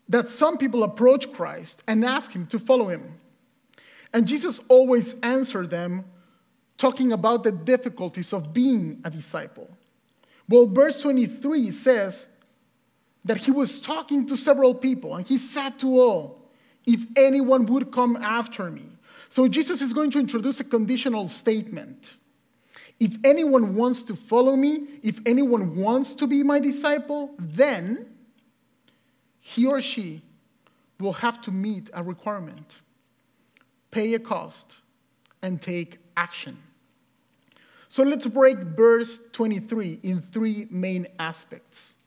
that 0.10 0.30
some 0.30 0.58
people 0.58 0.84
approach 0.84 1.32
Christ 1.32 1.84
and 1.88 2.06
ask 2.06 2.32
him 2.32 2.46
to 2.48 2.60
follow 2.60 2.90
him. 2.90 3.20
And 4.18 4.28
Jesus 4.28 4.62
always 4.68 5.14
answered 5.22 5.70
them 5.70 6.04
talking 6.80 7.12
about 7.12 7.44
the 7.44 7.52
difficulties 7.52 8.34
of 8.34 8.52
being 8.52 9.00
a 9.06 9.12
disciple. 9.12 9.70
Well, 10.50 10.66
verse 10.66 11.04
23 11.04 11.70
says 11.70 12.26
that 13.26 13.38
he 13.38 13.52
was 13.52 13.80
talking 13.80 14.26
to 14.26 14.36
several 14.36 14.74
people, 14.74 15.16
and 15.16 15.28
he 15.28 15.38
said 15.38 15.78
to 15.82 16.00
all, 16.00 16.50
If 16.84 17.06
anyone 17.16 17.68
would 17.68 17.92
come 17.92 18.16
after 18.16 18.72
me. 18.72 18.88
So 19.30 19.48
Jesus 19.48 19.82
is 19.82 19.94
going 19.94 20.10
to 20.10 20.20
introduce 20.20 20.60
a 20.60 20.64
conditional 20.64 21.28
statement. 21.28 22.16
If 23.00 23.20
anyone 23.24 23.76
wants 23.76 24.02
to 24.02 24.16
follow 24.16 24.56
me, 24.56 24.88
if 25.04 25.20
anyone 25.28 25.76
wants 25.76 26.16
to 26.16 26.26
be 26.26 26.42
my 26.42 26.58
disciple, 26.58 27.36
then 27.38 28.08
he 29.40 29.68
or 29.68 29.80
she 29.80 30.24
will 31.00 31.14
have 31.14 31.40
to 31.42 31.52
meet 31.52 31.92
a 31.94 32.02
requirement, 32.02 32.78
pay 33.92 34.14
a 34.14 34.20
cost, 34.20 34.80
and 35.42 35.62
take 35.62 36.00
action. 36.16 36.58
So 37.90 38.04
let's 38.04 38.26
break 38.26 38.58
verse 38.58 39.20
23 39.32 40.00
in 40.04 40.22
three 40.22 40.68
main 40.70 41.08
aspects. 41.20 41.98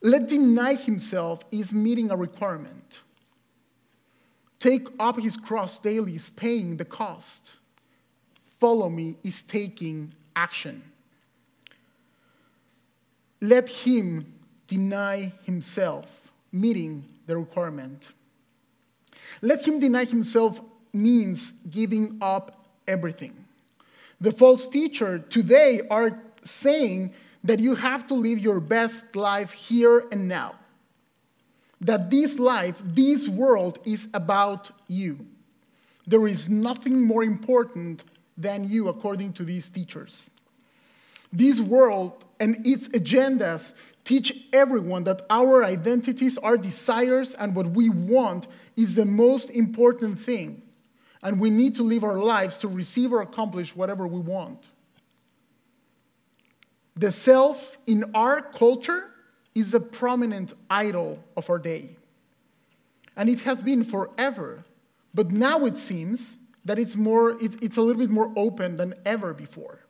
Let 0.00 0.28
deny 0.28 0.74
himself 0.74 1.44
is 1.50 1.72
meeting 1.72 2.10
a 2.10 2.16
requirement. 2.16 3.00
Take 4.58 4.88
up 4.98 5.20
his 5.20 5.36
cross 5.36 5.78
daily 5.78 6.16
is 6.16 6.30
paying 6.30 6.76
the 6.76 6.84
cost. 6.84 7.56
Follow 8.58 8.88
me 8.88 9.16
is 9.22 9.42
taking 9.42 10.14
action. 10.34 10.82
Let 13.40 13.68
him 13.68 14.32
deny 14.66 15.32
himself, 15.44 16.32
meeting 16.50 17.04
the 17.26 17.36
requirement. 17.36 18.08
Let 19.42 19.66
him 19.66 19.78
deny 19.78 20.04
himself 20.04 20.60
means 20.92 21.52
giving 21.70 22.18
up 22.20 22.66
everything. 22.86 23.34
The 24.20 24.32
false 24.32 24.66
teacher 24.66 25.18
today 25.18 25.82
are 25.90 26.20
saying 26.44 27.14
that 27.44 27.60
you 27.60 27.76
have 27.76 28.06
to 28.08 28.14
live 28.14 28.38
your 28.38 28.60
best 28.60 29.14
life 29.14 29.52
here 29.52 30.04
and 30.10 30.28
now. 30.28 30.56
That 31.80 32.10
this 32.10 32.38
life, 32.38 32.82
this 32.84 33.28
world 33.28 33.78
is 33.84 34.08
about 34.12 34.72
you. 34.88 35.24
There 36.06 36.26
is 36.26 36.48
nothing 36.48 37.02
more 37.02 37.22
important 37.22 38.02
than 38.36 38.64
you, 38.64 38.88
according 38.88 39.34
to 39.34 39.44
these 39.44 39.70
teachers. 39.70 40.30
This 41.32 41.60
world 41.60 42.24
and 42.40 42.66
its 42.66 42.88
agendas 42.88 43.74
teach 44.04 44.34
everyone 44.52 45.04
that 45.04 45.22
our 45.28 45.62
identities, 45.62 46.38
our 46.38 46.56
desires, 46.56 47.34
and 47.34 47.54
what 47.54 47.66
we 47.66 47.90
want 47.90 48.46
is 48.74 48.94
the 48.94 49.04
most 49.04 49.50
important 49.50 50.18
thing 50.18 50.62
and 51.22 51.40
we 51.40 51.50
need 51.50 51.74
to 51.76 51.82
live 51.82 52.04
our 52.04 52.16
lives 52.16 52.58
to 52.58 52.68
receive 52.68 53.12
or 53.12 53.22
accomplish 53.22 53.74
whatever 53.74 54.06
we 54.06 54.20
want. 54.20 54.68
The 56.96 57.12
self 57.12 57.78
in 57.86 58.10
our 58.14 58.42
culture 58.42 59.10
is 59.54 59.74
a 59.74 59.80
prominent 59.80 60.52
idol 60.70 61.22
of 61.36 61.48
our 61.50 61.58
day. 61.58 61.96
And 63.16 63.28
it 63.28 63.40
has 63.40 63.62
been 63.62 63.82
forever. 63.84 64.64
But 65.14 65.32
now 65.32 65.64
it 65.64 65.76
seems 65.76 66.38
that 66.64 66.78
it's, 66.78 66.96
more, 66.96 67.36
it's 67.40 67.76
a 67.76 67.82
little 67.82 68.00
bit 68.00 68.10
more 68.10 68.32
open 68.36 68.76
than 68.76 68.94
ever 69.04 69.34
before. 69.34 69.80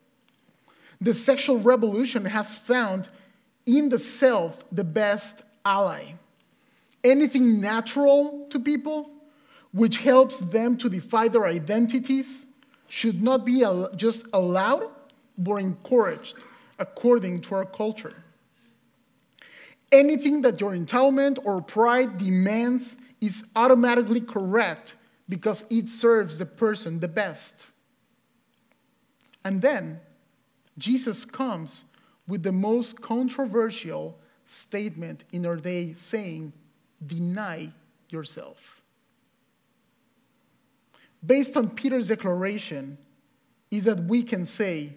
The 1.01 1.13
sexual 1.13 1.59
revolution 1.59 2.25
has 2.25 2.57
found 2.57 3.09
in 3.65 3.89
the 3.89 3.99
self 3.99 4.63
the 4.71 4.83
best 4.83 5.43
ally. 5.63 6.13
Anything 7.03 7.61
natural 7.61 8.47
to 8.49 8.59
people 8.59 9.09
which 9.71 9.97
helps 9.97 10.37
them 10.39 10.77
to 10.77 10.89
defy 10.89 11.27
their 11.27 11.45
identities, 11.45 12.47
should 12.87 13.21
not 13.21 13.45
be 13.45 13.63
just 13.95 14.25
allowed, 14.33 14.89
but 15.37 15.55
encouraged 15.55 16.35
according 16.79 17.41
to 17.41 17.55
our 17.55 17.65
culture. 17.65 18.15
Anything 19.91 20.41
that 20.41 20.59
your 20.59 20.71
entitlement 20.71 21.39
or 21.43 21.61
pride 21.61 22.17
demands 22.17 22.95
is 23.21 23.43
automatically 23.55 24.21
correct 24.21 24.95
because 25.27 25.65
it 25.69 25.89
serves 25.89 26.37
the 26.37 26.45
person 26.45 26.99
the 26.99 27.07
best. 27.07 27.69
And 29.43 29.61
then 29.61 29.99
Jesus 30.77 31.25
comes 31.25 31.85
with 32.27 32.43
the 32.43 32.51
most 32.51 33.01
controversial 33.01 34.17
statement 34.45 35.25
in 35.31 35.45
our 35.45 35.55
day 35.55 35.93
saying, 35.93 36.53
Deny 37.05 37.71
yourself 38.09 38.78
based 41.25 41.57
on 41.57 41.69
Peter's 41.69 42.07
declaration, 42.07 42.97
is 43.71 43.85
that 43.85 43.99
we 44.05 44.23
can 44.23 44.45
say, 44.45 44.93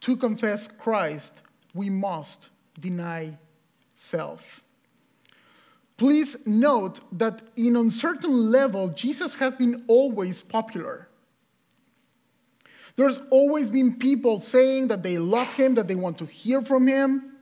to 0.00 0.16
confess 0.16 0.66
Christ, 0.66 1.42
we 1.74 1.90
must 1.90 2.50
deny 2.78 3.38
self. 3.94 4.62
Please 5.96 6.36
note 6.46 7.00
that 7.18 7.42
in 7.56 7.76
uncertain 7.76 8.50
level, 8.50 8.88
Jesus 8.88 9.34
has 9.34 9.56
been 9.56 9.84
always 9.86 10.42
popular. 10.42 11.08
There's 12.96 13.20
always 13.30 13.70
been 13.70 13.94
people 13.98 14.40
saying 14.40 14.88
that 14.88 15.02
they 15.02 15.18
love 15.18 15.52
him, 15.54 15.74
that 15.74 15.88
they 15.88 15.94
want 15.94 16.18
to 16.18 16.26
hear 16.26 16.62
from 16.62 16.86
him, 16.86 17.32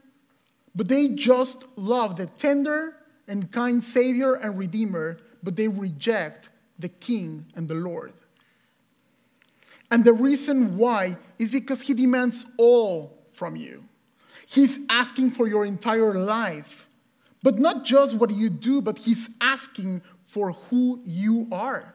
but 0.75 0.87
they 0.87 1.09
just 1.09 1.65
love 1.77 2.17
the 2.17 2.25
tender 2.25 2.95
and 3.27 3.51
kind 3.51 3.83
Savior 3.83 4.33
and 4.35 4.57
Redeemer, 4.57 5.17
but 5.41 5.55
they 5.55 5.67
reject 5.67 6.49
the 6.79 6.89
King 6.89 7.45
and 7.55 7.67
the 7.67 7.75
Lord. 7.75 8.13
And 9.91 10.05
the 10.05 10.13
reason 10.13 10.77
why 10.77 11.17
is 11.37 11.51
because 11.51 11.81
he 11.81 11.93
demands 11.93 12.45
all 12.57 13.17
from 13.33 13.55
you. 13.55 13.83
He's 14.47 14.79
asking 14.89 15.31
for 15.31 15.47
your 15.47 15.65
entire 15.65 16.13
life, 16.13 16.87
but 17.43 17.59
not 17.59 17.85
just 17.85 18.15
what 18.15 18.31
you 18.31 18.49
do, 18.49 18.81
but 18.81 18.99
he's 18.99 19.29
asking 19.41 20.01
for 20.25 20.51
who 20.51 21.01
you 21.05 21.47
are. 21.51 21.93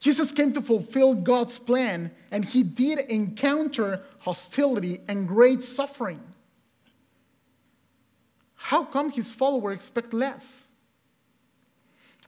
Jesus 0.00 0.30
came 0.30 0.52
to 0.52 0.62
fulfill 0.62 1.14
God's 1.14 1.58
plan, 1.58 2.12
and 2.30 2.44
he 2.44 2.62
did 2.62 3.00
encounter 3.10 4.02
hostility 4.20 5.00
and 5.08 5.26
great 5.26 5.62
suffering. 5.62 6.20
How 8.54 8.84
come 8.84 9.10
his 9.10 9.32
followers 9.32 9.74
expect 9.74 10.12
less? 10.12 10.67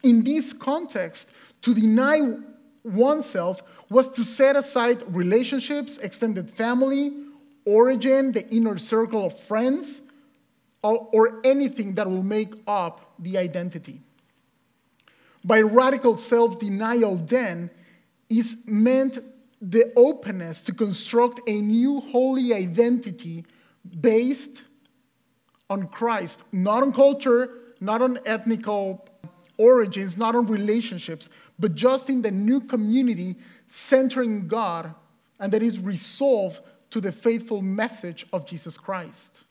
In 0.02 0.24
this 0.24 0.52
context, 0.52 1.30
to 1.62 1.74
deny 1.74 2.36
oneself 2.82 3.62
was 3.90 4.08
to 4.10 4.24
set 4.24 4.56
aside 4.56 5.02
relationships, 5.14 5.98
extended 5.98 6.50
family, 6.50 7.12
origin, 7.64 8.32
the 8.32 8.48
inner 8.54 8.78
circle 8.78 9.26
of 9.26 9.38
friends, 9.38 10.02
or, 10.82 11.08
or 11.12 11.40
anything 11.44 11.94
that 11.94 12.08
will 12.08 12.22
make 12.22 12.54
up 12.66 13.12
the 13.18 13.36
identity. 13.36 14.00
By 15.44 15.60
radical 15.60 16.16
self 16.16 16.58
denial, 16.58 17.16
then, 17.16 17.70
is 18.28 18.56
meant 18.64 19.18
the 19.60 19.92
openness 19.96 20.62
to 20.62 20.72
construct 20.72 21.40
a 21.46 21.60
new 21.60 22.00
holy 22.00 22.54
identity 22.54 23.44
based 24.00 24.62
on 25.68 25.86
Christ, 25.88 26.44
not 26.52 26.82
on 26.82 26.92
culture, 26.92 27.58
not 27.80 28.00
on 28.02 28.18
ethnical 28.24 29.06
origins, 29.60 30.16
not 30.16 30.34
on 30.34 30.46
relationships, 30.46 31.28
but 31.58 31.74
just 31.74 32.08
in 32.08 32.22
the 32.22 32.30
new 32.30 32.60
community 32.60 33.36
centering 33.68 34.48
God 34.48 34.94
and 35.38 35.52
that 35.52 35.62
is 35.62 35.78
resolved 35.78 36.60
to 36.90 37.00
the 37.00 37.12
faithful 37.12 37.62
message 37.62 38.26
of 38.32 38.46
Jesus 38.46 38.76
Christ. 38.76 39.44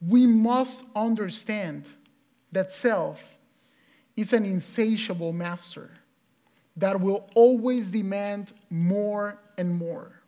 We 0.00 0.26
must 0.26 0.84
understand 0.94 1.88
that 2.52 2.74
self 2.74 3.36
is 4.16 4.32
an 4.32 4.44
insatiable 4.44 5.32
master 5.32 5.90
that 6.76 7.00
will 7.00 7.28
always 7.34 7.90
demand 7.90 8.52
more 8.68 9.38
and 9.56 9.74
more. 9.74 10.20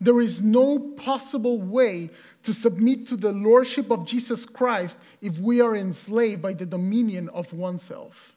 There 0.00 0.20
is 0.20 0.40
no 0.40 0.78
possible 0.78 1.60
way 1.60 2.10
to 2.44 2.54
submit 2.54 3.06
to 3.08 3.16
the 3.16 3.32
lordship 3.32 3.90
of 3.90 4.06
Jesus 4.06 4.44
Christ 4.44 5.00
if 5.20 5.38
we 5.40 5.60
are 5.60 5.74
enslaved 5.74 6.40
by 6.40 6.52
the 6.52 6.66
dominion 6.66 7.28
of 7.30 7.52
oneself. 7.52 8.36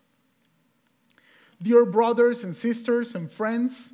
Dear 1.62 1.86
brothers 1.86 2.44
and 2.44 2.56
sisters 2.56 3.14
and 3.14 3.30
friends, 3.30 3.94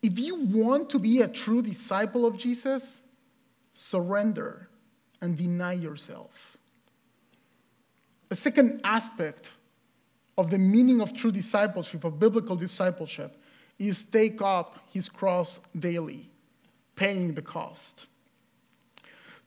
if 0.00 0.18
you 0.18 0.36
want 0.36 0.88
to 0.90 0.98
be 0.98 1.20
a 1.20 1.28
true 1.28 1.60
disciple 1.60 2.24
of 2.24 2.38
Jesus, 2.38 3.02
surrender 3.70 4.68
and 5.20 5.36
deny 5.36 5.74
yourself. 5.74 6.56
A 8.30 8.36
second 8.36 8.80
aspect 8.82 9.52
of 10.38 10.48
the 10.48 10.58
meaning 10.58 11.02
of 11.02 11.12
true 11.12 11.30
discipleship, 11.30 12.04
of 12.04 12.18
biblical 12.18 12.56
discipleship, 12.56 13.36
is 13.78 14.04
take 14.04 14.40
up 14.40 14.78
his 14.92 15.08
cross 15.08 15.60
daily, 15.78 16.31
paying 17.02 17.34
the 17.34 17.42
cost. 17.42 18.06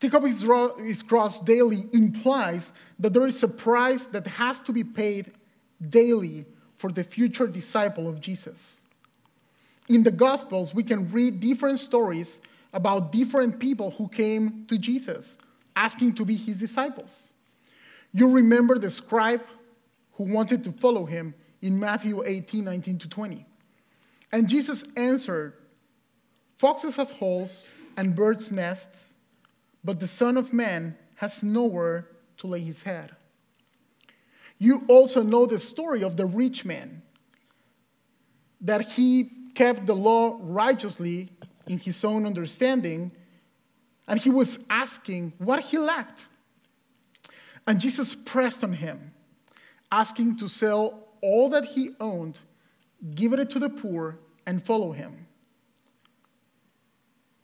Take 0.02 0.14
up 0.14 0.24
his, 0.26 1.02
cross 1.04 1.40
daily 1.40 1.86
implies 1.94 2.74
that 3.00 3.14
there 3.14 3.26
is 3.26 3.42
a 3.44 3.48
price 3.48 4.08
that 4.08 4.28
has 4.28 4.60
to 4.60 4.74
be 4.74 4.84
paid 4.84 5.32
daily 5.80 6.46
for 6.76 6.92
the 6.92 7.06
future 7.06 7.48
disciple 7.48 8.10
of 8.10 8.20
Jesus. 8.20 8.82
In 9.88 10.04
the 10.04 10.12
Gospels, 10.12 10.76
we 10.76 10.84
can 10.84 11.10
read 11.14 11.40
different 11.40 11.80
stories 11.80 12.42
about 12.74 13.14
different 13.14 13.58
people 13.58 13.92
who 13.92 14.10
came 14.10 14.66
to 14.68 14.78
Jesus 14.78 15.38
asking 15.78 16.16
to 16.16 16.26
be 16.26 16.36
his 16.36 16.58
disciples. 16.58 17.34
You 18.12 18.28
remember 18.32 18.78
the 18.78 18.92
scribe 18.92 19.46
who 20.16 20.26
wanted 20.26 20.62
to 20.66 20.74
follow 20.74 21.06
him 21.06 21.34
in 21.62 21.80
Matthew 21.80 22.22
18 22.22 22.66
19 22.66 22.98
to 23.00 23.08
20. 23.08 23.46
And 24.34 24.50
Jesus 24.50 24.84
answered, 24.98 25.54
Foxes 26.58 26.96
have 26.96 27.12
holes 27.12 27.70
and 27.98 28.16
birds' 28.16 28.52
nests, 28.52 29.18
but 29.84 30.00
the 30.00 30.08
Son 30.08 30.38
of 30.38 30.54
Man 30.54 30.98
has 31.16 31.44
nowhere 31.44 32.08
to 32.38 32.48
lay 32.48 32.62
his 32.62 32.84
head. 32.84 33.16
You 34.58 34.86
also 34.88 35.22
know 35.22 35.46
the 35.46 35.60
story 35.60 36.04
of 36.04 36.16
the 36.18 36.26
rich 36.26 36.64
man, 36.64 37.02
that 38.62 38.82
he 38.94 39.30
kept 39.54 39.86
the 39.86 39.96
law 39.96 40.38
righteously 40.42 41.30
in 41.68 41.78
his 41.78 42.04
own 42.04 42.26
understanding, 42.26 43.12
and 44.08 44.20
he 44.20 44.30
was 44.30 44.60
asking 44.70 45.34
what 45.38 45.64
he 45.66 45.78
lacked. 45.78 46.28
And 47.68 47.80
Jesus 47.80 48.16
pressed 48.16 48.64
on 48.64 48.74
him, 48.74 49.14
asking 49.92 50.38
to 50.38 50.48
sell 50.48 51.08
all 51.22 51.50
that 51.50 51.66
he 51.66 51.92
owned, 52.00 52.40
give 53.14 53.34
it 53.34 53.50
to 53.52 53.60
the 53.60 53.70
poor, 53.70 54.20
and 54.46 54.64
follow 54.64 54.92
him. 54.92 55.25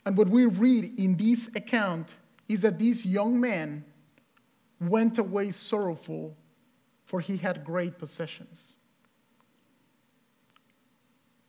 And 0.06 0.18
what 0.18 0.30
we 0.30 0.46
read 0.46 1.00
in 1.00 1.16
this 1.16 1.48
account 1.56 2.16
is 2.48 2.62
that 2.62 2.80
this 2.80 3.06
young 3.06 3.40
man 3.40 3.86
went 4.80 5.18
away 5.18 5.52
sorrowful 5.52 6.36
for 7.06 7.20
he 7.20 7.38
had 7.38 7.64
great 7.64 8.00
possessions. 8.00 8.76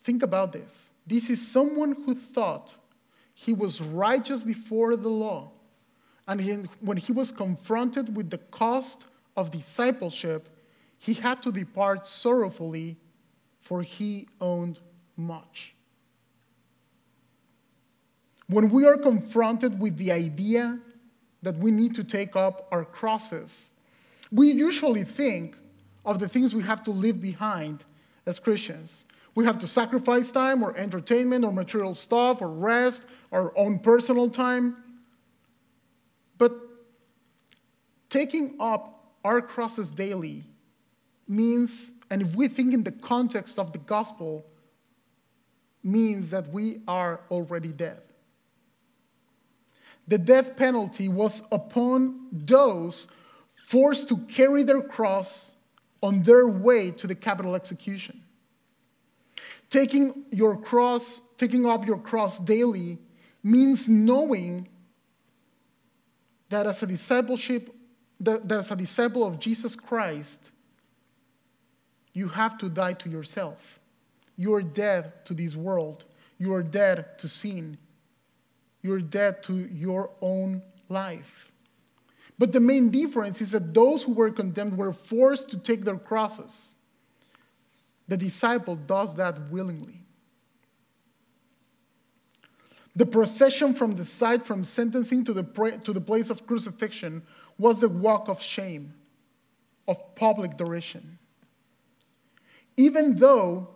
Think 0.03 0.23
about 0.23 0.53
this. 0.53 0.95
This 1.07 1.31
is 1.31 1.47
someone 1.47 1.93
who 1.93 2.15
thought 2.15 2.75
he 3.33 3.53
was 3.53 3.81
righteous 3.81 4.43
before 4.43 4.97
the 4.97 5.09
law. 5.09 5.53
And 6.27 6.41
he, 6.41 6.53
when 6.81 6.97
he 6.97 7.13
was 7.13 7.31
confronted 7.31 8.17
with 8.17 8.31
the 8.31 8.39
cost 8.39 9.07
of 9.37 9.51
discipleship, 9.51 10.49
he 10.99 11.15
had 11.15 11.43
to 11.43 11.53
depart 11.53 12.07
sorrowfully, 12.07 12.97
for 13.61 13.83
he 13.83 14.29
owned 14.41 14.81
much. 15.17 15.75
When 18.49 18.71
we 18.71 18.85
are 18.85 18.97
confronted 18.97 19.79
with 19.81 19.97
the 19.97 20.13
idea 20.13 20.79
that 21.43 21.57
we 21.57 21.71
need 21.71 21.95
to 21.97 22.05
take 22.05 22.37
up 22.37 22.69
our 22.71 22.85
crosses, 22.85 23.73
we 24.31 24.51
usually 24.51 25.05
think 25.05 25.57
of 26.05 26.19
the 26.19 26.29
things 26.29 26.55
we 26.55 26.63
have 26.63 26.83
to 26.85 26.91
leave 26.91 27.21
behind 27.21 27.85
as 28.27 28.39
Christians. 28.39 29.05
We 29.35 29.45
have 29.45 29.59
to 29.61 29.67
sacrifice 29.67 30.31
time 30.31 30.63
or 30.63 30.77
entertainment 30.77 31.45
or 31.45 31.53
material 31.53 31.95
stuff 31.95 32.43
or 32.43 32.49
rest, 32.49 33.07
our 33.31 33.57
own 33.57 33.79
personal 33.79 34.29
time. 34.29 34.77
But 36.37 36.53
taking 38.11 38.57
up 38.61 39.15
our 39.25 39.41
crosses 39.41 39.91
daily 39.93 40.45
means, 41.29 41.93
and 42.11 42.21
if 42.21 42.37
we 42.37 42.49
think 42.49 42.75
in 42.75 42.83
the 42.83 42.93
context 42.93 43.59
of 43.59 43.73
the 43.73 43.79
gospel, 43.79 44.45
means 45.83 46.31
that 46.31 46.49
we 46.49 46.83
are 46.87 47.21
already 47.31 47.73
dead. 47.73 48.03
The 50.13 50.19
death 50.19 50.57
penalty 50.57 51.09
was 51.09 51.43
upon 51.51 52.27
those 52.31 53.09
forced 53.55 54.11
to 54.11 54.19
carry 54.19 54.63
their 54.63 54.83
cross 54.83 55.55
on 56.03 56.21
their 56.21 56.47
way 56.47 56.91
to 56.91 57.07
the 57.07 57.15
capital 57.15 57.55
execution. 57.55 58.21
Taking 59.71 60.27
your 60.31 60.59
cross, 60.59 61.23
taking 61.39 61.65
up 61.65 61.87
your 61.87 61.97
cross 61.97 62.39
daily 62.39 62.99
means 63.43 63.89
knowing 63.89 64.69
that 66.51 66.67
as 66.67 66.83
a 66.83 66.87
discipleship, 66.87 67.75
that, 68.21 68.47
that 68.47 68.59
as 68.59 68.71
a 68.71 68.77
disciple 68.77 69.25
of 69.25 69.39
Jesus 69.39 69.75
Christ, 69.75 70.51
you 72.13 72.29
have 72.29 72.59
to 72.59 72.69
die 72.69 72.93
to 72.93 73.09
yourself. 73.09 73.81
You 74.37 74.53
are 74.53 74.63
dead 74.63 75.25
to 75.25 75.33
this 75.33 75.57
world. 75.57 76.05
You 76.37 76.53
are 76.53 76.63
dead 76.63 77.19
to 77.21 77.29
sin. 77.29 77.79
You 78.83 78.93
are 78.95 79.01
dead 79.01 79.43
to 79.45 79.55
your 79.55 80.11
own 80.21 80.63
life. 80.89 81.53
But 82.39 82.53
the 82.53 82.61
main 82.61 82.91
difference 82.91 83.41
is 83.41 83.53
that 83.53 83.73
those 83.73 84.03
who 84.03 84.13
were 84.13 84.31
condemned 84.31 84.77
were 84.77 84.93
forced 84.93 85.49
to 85.51 85.59
take 85.59 85.85
their 85.85 85.97
crosses. 85.97 86.79
The 88.09 88.17
disciple 88.17 88.77
does 88.77 89.17
that 89.17 89.51
willingly. 89.51 90.03
The 92.95 93.07
procession 93.07 93.73
from 93.73 93.97
the 93.97 94.05
site 94.05 94.45
from 94.45 94.65
sentencing 94.65 95.25
to 95.25 95.33
the, 95.33 95.45
to 95.85 95.93
the 95.93 96.01
place 96.01 96.29
of 96.29 96.47
crucifixion 96.47 97.23
was 97.59 97.83
a 97.83 97.89
walk 97.89 98.29
of 98.29 98.43
shame, 98.43 98.95
of 99.89 100.15
public 100.15 100.57
derision. 100.57 101.19
Even 102.77 103.17
though 103.17 103.69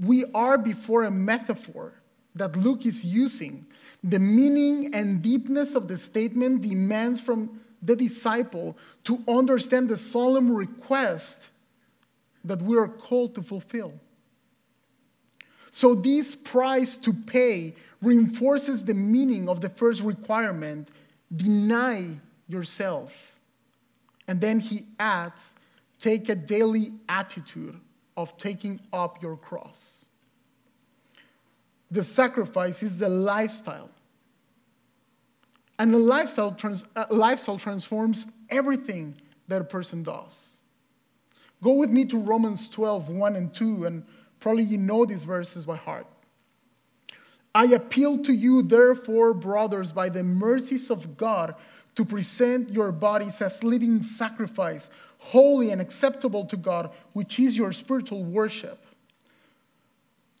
we 0.00 0.24
are 0.34 0.56
before 0.56 1.04
a 1.04 1.10
metaphor 1.10 1.94
that 2.34 2.56
Luke 2.56 2.86
is 2.86 3.04
using 3.04 3.66
the 4.02 4.18
meaning 4.18 4.94
and 4.94 5.22
deepness 5.22 5.74
of 5.74 5.88
the 5.88 5.98
statement 5.98 6.62
demands 6.62 7.20
from 7.20 7.60
the 7.82 7.96
disciple 7.96 8.76
to 9.04 9.22
understand 9.28 9.88
the 9.88 9.96
solemn 9.96 10.50
request 10.50 11.50
that 12.44 12.62
we 12.62 12.76
are 12.76 12.88
called 12.88 13.34
to 13.34 13.42
fulfill. 13.42 13.92
So, 15.70 15.94
this 15.94 16.34
price 16.34 16.96
to 16.98 17.12
pay 17.12 17.74
reinforces 18.00 18.84
the 18.84 18.94
meaning 18.94 19.48
of 19.48 19.60
the 19.60 19.68
first 19.68 20.02
requirement 20.02 20.90
deny 21.34 22.16
yourself. 22.48 23.36
And 24.28 24.40
then 24.40 24.60
he 24.60 24.86
adds, 24.98 25.54
take 26.00 26.28
a 26.28 26.34
daily 26.34 26.92
attitude 27.08 27.80
of 28.16 28.36
taking 28.38 28.80
up 28.92 29.22
your 29.22 29.36
cross. 29.36 30.08
The 31.90 32.02
sacrifice 32.04 32.82
is 32.82 32.98
the 32.98 33.08
lifestyle. 33.08 33.90
And 35.78 35.92
the 35.92 35.98
lifestyle, 35.98 36.52
trans- 36.52 36.84
uh, 36.96 37.06
lifestyle 37.10 37.58
transforms 37.58 38.26
everything 38.48 39.14
that 39.48 39.60
a 39.60 39.64
person 39.64 40.02
does. 40.02 40.62
Go 41.62 41.74
with 41.74 41.90
me 41.90 42.04
to 42.06 42.18
Romans 42.18 42.68
12, 42.68 43.08
1 43.08 43.36
and 43.36 43.54
2, 43.54 43.84
and 43.86 44.04
probably 44.40 44.64
you 44.64 44.78
know 44.78 45.04
these 45.04 45.24
verses 45.24 45.64
by 45.64 45.76
heart. 45.76 46.06
I 47.54 47.66
appeal 47.66 48.18
to 48.18 48.32
you, 48.32 48.62
therefore, 48.62 49.32
brothers, 49.32 49.92
by 49.92 50.10
the 50.10 50.22
mercies 50.22 50.90
of 50.90 51.16
God, 51.16 51.54
to 51.94 52.04
present 52.04 52.70
your 52.70 52.92
bodies 52.92 53.40
as 53.40 53.64
living 53.64 54.02
sacrifice, 54.02 54.90
holy 55.18 55.70
and 55.70 55.80
acceptable 55.80 56.44
to 56.44 56.56
God, 56.56 56.90
which 57.14 57.40
is 57.40 57.56
your 57.56 57.72
spiritual 57.72 58.22
worship. 58.22 58.85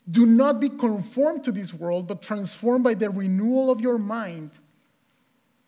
Do 0.08 0.24
not 0.24 0.60
be 0.60 0.68
conformed 0.68 1.44
to 1.44 1.52
this 1.52 1.74
world, 1.74 2.06
but 2.06 2.22
transformed 2.22 2.84
by 2.84 2.94
the 2.94 3.10
renewal 3.10 3.70
of 3.70 3.80
your 3.80 3.98
mind, 3.98 4.52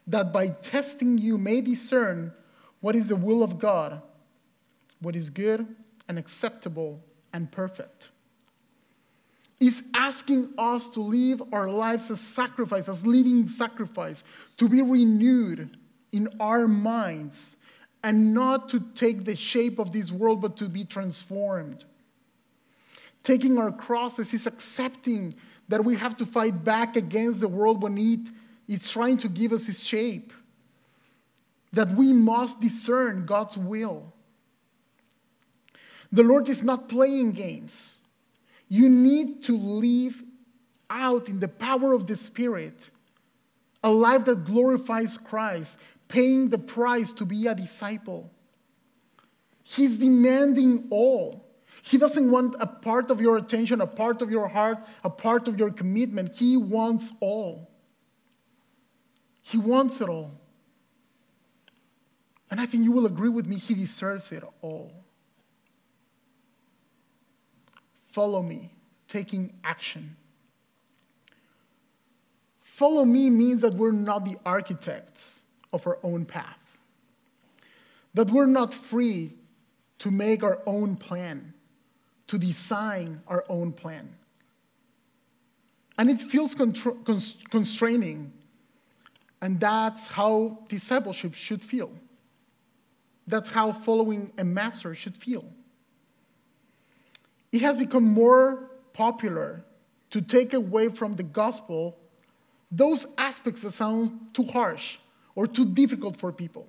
that 0.06 0.32
by 0.32 0.48
testing 0.48 1.18
you 1.18 1.38
may 1.38 1.60
discern 1.60 2.32
what 2.80 2.94
is 2.94 3.08
the 3.08 3.16
will 3.16 3.42
of 3.42 3.58
God, 3.58 4.00
what 5.00 5.16
is 5.16 5.30
good 5.30 5.66
and 6.08 6.18
acceptable 6.18 7.00
and 7.32 7.50
perfect 7.50 8.10
is 9.60 9.82
asking 9.94 10.48
us 10.56 10.88
to 10.90 11.00
live 11.00 11.42
our 11.52 11.68
lives 11.68 12.10
as 12.10 12.20
sacrifice, 12.20 12.88
as 12.88 13.04
living 13.04 13.46
sacrifice, 13.48 14.22
to 14.56 14.68
be 14.68 14.82
renewed 14.82 15.76
in 16.12 16.28
our 16.38 16.68
minds, 16.68 17.56
and 18.04 18.32
not 18.32 18.68
to 18.68 18.80
take 18.94 19.24
the 19.24 19.34
shape 19.34 19.78
of 19.78 19.92
this 19.92 20.12
world, 20.12 20.40
but 20.40 20.56
to 20.56 20.68
be 20.68 20.84
transformed. 20.84 21.84
Taking 23.28 23.58
our 23.58 23.70
crosses 23.70 24.32
is 24.32 24.46
accepting 24.46 25.34
that 25.68 25.84
we 25.84 25.96
have 25.96 26.16
to 26.16 26.24
fight 26.24 26.64
back 26.64 26.96
against 26.96 27.40
the 27.40 27.46
world 27.48 27.82
when 27.82 27.98
it 27.98 28.30
is 28.66 28.90
trying 28.90 29.18
to 29.18 29.28
give 29.28 29.52
us 29.52 29.68
its 29.68 29.80
shape. 29.80 30.32
That 31.74 31.90
we 31.90 32.14
must 32.14 32.62
discern 32.62 33.26
God's 33.26 33.58
will. 33.58 34.14
The 36.10 36.22
Lord 36.22 36.48
is 36.48 36.62
not 36.62 36.88
playing 36.88 37.32
games. 37.32 37.98
You 38.66 38.88
need 38.88 39.42
to 39.42 39.58
live 39.58 40.22
out 40.88 41.28
in 41.28 41.38
the 41.38 41.48
power 41.48 41.92
of 41.92 42.06
the 42.06 42.16
Spirit 42.16 42.88
a 43.84 43.90
life 43.90 44.24
that 44.24 44.46
glorifies 44.46 45.18
Christ, 45.18 45.76
paying 46.08 46.48
the 46.48 46.56
price 46.56 47.12
to 47.12 47.26
be 47.26 47.46
a 47.46 47.54
disciple. 47.54 48.30
He's 49.64 49.98
demanding 49.98 50.86
all. 50.88 51.44
He 51.88 51.96
doesn't 51.96 52.30
want 52.30 52.54
a 52.60 52.66
part 52.66 53.10
of 53.10 53.18
your 53.18 53.38
attention, 53.38 53.80
a 53.80 53.86
part 53.86 54.20
of 54.20 54.30
your 54.30 54.46
heart, 54.48 54.84
a 55.02 55.08
part 55.08 55.48
of 55.48 55.58
your 55.58 55.70
commitment. 55.70 56.36
He 56.36 56.54
wants 56.56 57.14
all. 57.20 57.70
He 59.40 59.56
wants 59.56 60.02
it 60.02 60.08
all. 60.10 60.32
And 62.50 62.60
I 62.60 62.66
think 62.66 62.84
you 62.84 62.92
will 62.92 63.06
agree 63.06 63.30
with 63.30 63.46
me, 63.46 63.56
he 63.56 63.72
deserves 63.72 64.32
it 64.32 64.42
all. 64.60 64.92
Follow 68.10 68.42
me, 68.42 68.70
taking 69.06 69.54
action. 69.64 70.16
Follow 72.60 73.06
me 73.06 73.30
means 73.30 73.62
that 73.62 73.72
we're 73.74 73.92
not 73.92 74.26
the 74.26 74.36
architects 74.44 75.44
of 75.72 75.86
our 75.86 75.98
own 76.02 76.26
path, 76.26 76.58
that 78.12 78.30
we're 78.30 78.46
not 78.46 78.74
free 78.74 79.32
to 80.00 80.10
make 80.10 80.42
our 80.42 80.60
own 80.66 80.96
plan, 80.96 81.54
to 82.28 82.38
design 82.38 83.20
our 83.26 83.44
own 83.48 83.72
plan. 83.72 84.08
And 85.98 86.08
it 86.08 86.20
feels 86.20 86.54
constraining, 86.54 88.32
and 89.42 89.58
that's 89.58 90.06
how 90.06 90.60
discipleship 90.68 91.34
should 91.34 91.64
feel. 91.64 91.90
That's 93.26 93.48
how 93.48 93.72
following 93.72 94.32
a 94.38 94.44
master 94.44 94.94
should 94.94 95.16
feel 95.16 95.44
it 97.52 97.62
has 97.62 97.78
become 97.78 98.04
more 98.04 98.70
popular 98.92 99.64
to 100.10 100.20
take 100.20 100.54
away 100.54 100.88
from 100.88 101.16
the 101.16 101.22
gospel 101.22 101.98
those 102.70 103.06
aspects 103.16 103.62
that 103.62 103.72
sound 103.72 104.34
too 104.34 104.44
harsh 104.44 104.98
or 105.34 105.46
too 105.46 105.64
difficult 105.64 106.16
for 106.16 106.30
people. 106.30 106.68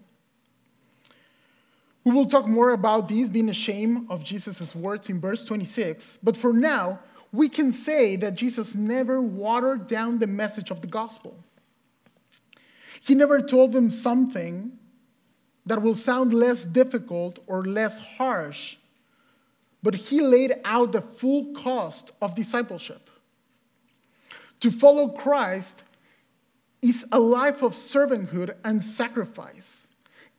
We 2.10 2.16
will 2.16 2.26
talk 2.26 2.48
more 2.48 2.72
about 2.72 3.08
these 3.08 3.30
being 3.30 3.50
ashamed 3.50 4.08
of 4.10 4.24
Jesus' 4.24 4.74
words 4.74 5.10
in 5.10 5.20
verse 5.22 5.44
26, 5.44 6.18
but 6.24 6.36
for 6.36 6.52
now, 6.52 7.00
we 7.32 7.50
can 7.50 7.72
say 7.72 8.16
that 8.16 8.34
Jesus 8.34 8.74
never 8.74 9.22
watered 9.22 9.86
down 9.86 10.18
the 10.18 10.26
message 10.26 10.72
of 10.72 10.82
the 10.82 10.88
gospel. 10.88 11.38
He 13.00 13.14
never 13.14 13.42
told 13.42 13.74
them 13.74 13.92
something 13.92 14.72
that 15.68 15.84
will 15.84 15.94
sound 15.94 16.34
less 16.34 16.64
difficult 16.64 17.38
or 17.46 17.64
less 17.64 18.00
harsh 18.00 18.78
but 19.82 19.96
he 19.96 20.20
laid 20.22 20.56
out 20.66 20.92
the 20.92 21.02
full 21.02 21.54
cost 21.54 22.12
of 22.22 22.36
discipleship. 22.36 23.10
To 24.60 24.72
follow 24.72 25.10
Christ 25.10 25.84
is 26.82 27.06
a 27.12 27.20
life 27.20 27.62
of 27.62 27.74
servanthood 27.74 28.56
and 28.64 28.84
sacrifice. 28.84 29.89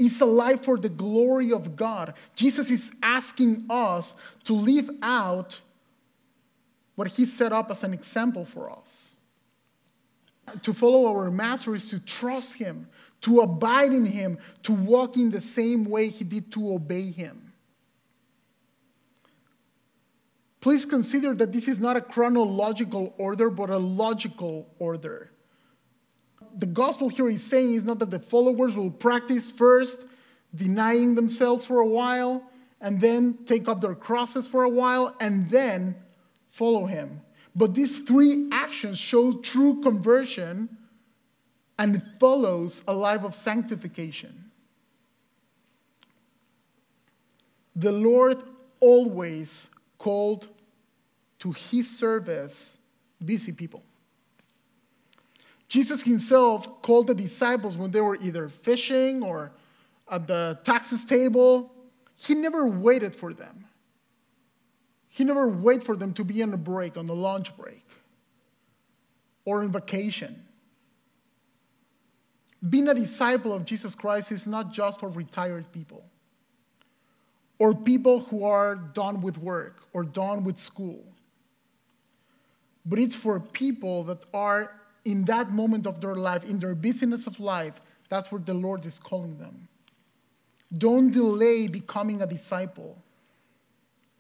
It's 0.03 0.23
a 0.23 0.25
life 0.25 0.63
for 0.63 0.79
the 0.79 0.89
glory 0.89 1.53
of 1.53 1.77
God. 1.77 2.15
Jesus 2.35 2.71
is 2.71 2.91
asking 3.03 3.67
us 3.69 4.17
to 4.45 4.55
live 4.55 4.89
out 5.03 5.61
what 6.95 7.09
he 7.09 7.27
set 7.27 7.53
up 7.53 7.71
as 7.71 7.85
an 7.85 7.93
example 7.93 8.47
for 8.47 8.71
us. 8.71 9.19
To 10.63 10.73
follow 10.73 11.07
our 11.07 11.31
master 11.31 11.75
is 11.75 11.91
to 11.91 12.01
trust 12.01 12.55
him, 12.55 12.89
to 13.21 13.41
abide 13.41 13.93
in 13.93 14.07
him, 14.07 14.39
to 14.63 14.73
walk 14.73 15.19
in 15.19 15.31
the 15.31 15.43
same 15.43 15.85
way 15.85 16.09
he 16.09 16.25
did 16.25 16.51
to 16.53 16.73
obey 16.73 17.11
him. 17.11 17.53
Please 20.63 20.87
consider 20.87 21.35
that 21.35 21.53
this 21.53 21.69
is 21.69 21.79
not 21.79 21.99
a 21.99 22.01
chronological 22.01 23.13
order, 23.19 23.51
but 23.51 23.69
a 23.69 23.77
logical 23.77 24.67
order. 24.79 25.31
The 26.57 26.67
gospel 26.67 27.09
here 27.09 27.29
is 27.29 27.43
saying 27.43 27.75
is 27.75 27.85
not 27.85 27.99
that 28.01 28.11
the 28.11 28.19
followers 28.19 28.77
will 28.77 28.91
practice 28.91 29.51
first, 29.51 30.05
denying 30.55 31.15
themselves 31.15 31.67
for 31.67 31.81
a 31.81 31.87
while, 31.87 32.43
and 32.81 33.01
then 33.01 33.39
take 33.47 33.69
up 33.69 33.81
their 33.81 33.95
crosses 33.95 34.47
for 34.47 34.65
a 34.65 34.69
while, 34.69 35.15
and 35.21 35.49
then 35.51 35.97
follow 36.49 36.87
him. 36.87 37.21
But 37.55 37.75
these 37.75 37.99
three 37.99 38.49
actions 38.53 38.99
show 38.99 39.33
true 39.33 39.81
conversion 39.83 40.77
and 41.81 41.97
it 41.97 42.03
follows 42.21 42.85
a 42.87 42.93
life 42.93 43.25
of 43.25 43.35
sanctification. 43.35 44.51
The 47.75 47.91
Lord 47.91 48.43
always 48.81 49.71
called 49.97 50.49
to 51.39 51.53
his 51.53 51.89
service 51.89 52.77
busy 53.25 53.53
people. 53.53 53.83
Jesus 55.71 56.03
himself 56.03 56.83
called 56.83 57.07
the 57.07 57.15
disciples 57.15 57.79
when 57.79 57.93
they 57.93 58.01
were 58.01 58.17
either 58.17 58.49
fishing 58.49 59.23
or 59.23 59.53
at 60.11 60.27
the 60.27 60.59
taxes 60.65 61.05
table. 61.05 61.73
He 62.17 62.35
never 62.35 62.67
waited 62.67 63.15
for 63.15 63.33
them. 63.33 63.67
He 65.07 65.23
never 65.23 65.47
waited 65.47 65.85
for 65.85 65.97
them 65.97 66.13
to 66.15 66.25
be 66.25 66.43
on 66.43 66.53
a 66.53 66.57
break, 66.57 66.97
on 66.97 67.09
a 67.09 67.13
lunch 67.13 67.57
break, 67.57 67.87
or 69.45 69.63
on 69.63 69.71
vacation. 69.71 70.45
Being 72.69 72.89
a 72.89 72.95
disciple 72.95 73.53
of 73.53 73.65
Jesus 73.65 73.95
Christ 73.95 74.33
is 74.33 74.49
not 74.49 74.73
just 74.73 74.99
for 74.99 75.09
retired 75.09 75.71
people 75.71 76.03
or 77.61 77.75
people 77.75 78.23
who 78.23 78.45
are 78.45 78.75
done 78.75 79.23
with 79.23 79.39
work 79.39 79.85
or 79.93 80.03
done 80.03 80.43
with 80.43 80.59
school. 80.59 81.05
But 82.85 82.99
it's 82.99 83.15
for 83.15 83.39
people 83.39 84.03
that 84.05 84.25
are 84.35 84.80
in 85.05 85.25
that 85.25 85.51
moment 85.51 85.87
of 85.87 86.01
their 86.01 86.15
life, 86.15 86.45
in 86.45 86.59
their 86.59 86.75
busyness 86.75 87.27
of 87.27 87.41
life, 87.41 87.81
that's 88.09 88.31
where 88.31 88.41
the 88.41 88.55
Lord 88.55 88.85
is 88.85 88.99
calling 88.99 89.39
them. 89.39 89.69
Don't 90.77 91.11
delay 91.11 91.67
becoming 91.67 92.23
a 92.23 92.27
disciple. 92.27 92.97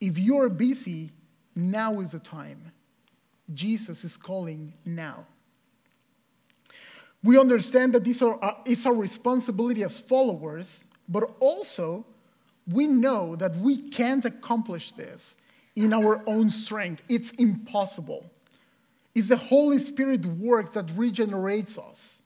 If 0.00 0.18
you're 0.18 0.48
busy, 0.48 1.10
now 1.54 2.00
is 2.00 2.12
the 2.12 2.18
time. 2.18 2.72
Jesus 3.52 4.04
is 4.04 4.16
calling 4.16 4.74
now. 4.84 5.26
We 7.22 7.38
understand 7.38 7.92
that 7.94 8.04
this 8.04 8.22
are, 8.22 8.38
uh, 8.42 8.54
it's 8.64 8.86
our 8.86 8.94
responsibility 8.94 9.84
as 9.84 10.00
followers, 10.00 10.88
but 11.08 11.24
also 11.38 12.06
we 12.66 12.86
know 12.86 13.36
that 13.36 13.56
we 13.56 13.76
can't 13.76 14.24
accomplish 14.24 14.92
this 14.92 15.36
in 15.76 15.92
our 15.92 16.22
own 16.26 16.50
strength. 16.50 17.02
It's 17.08 17.32
impossible. 17.32 18.30
It's 19.14 19.29
the 19.29 19.37
Holy 19.37 19.79
Spirit 19.79 20.25
work 20.25 20.73
that 20.75 20.92
regenerates 20.96 21.79
us. 21.79 22.23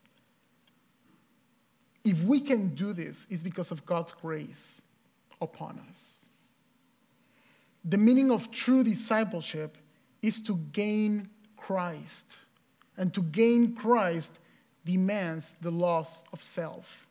If 2.05 2.23
we 2.25 2.41
can 2.41 2.75
do 2.75 2.93
this, 2.93 3.27
it's 3.31 3.43
because 3.43 3.71
of 3.71 3.87
God's 3.87 4.13
grace 4.13 4.83
upon 5.41 5.81
us. 5.91 6.29
The 7.85 7.97
meaning 7.97 8.31
of 8.31 8.51
true 8.51 8.85
discipleship 8.85 9.79
is 10.23 10.41
to 10.43 10.57
gain 10.73 11.29
Christ. 11.57 12.37
And 12.97 13.13
to 13.15 13.23
gain 13.23 13.75
Christ 13.75 14.39
demands 14.85 15.57
the 15.61 15.71
loss 15.71 16.23
of 16.33 16.43
self. 16.43 17.07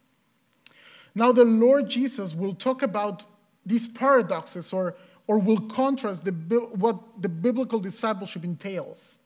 Now, 1.15 1.31
the 1.31 1.43
Lord 1.43 1.89
Jesus 1.89 2.33
will 2.33 2.55
talk 2.55 2.81
about 2.81 3.23
these 3.65 3.87
paradoxes 3.87 4.73
or, 4.73 4.95
or 5.27 5.39
will 5.39 5.61
contrast 5.61 6.25
the, 6.25 6.31
what 6.31 7.21
the 7.21 7.29
biblical 7.29 7.79
discipleship 7.79 8.43
entails. 8.43 9.17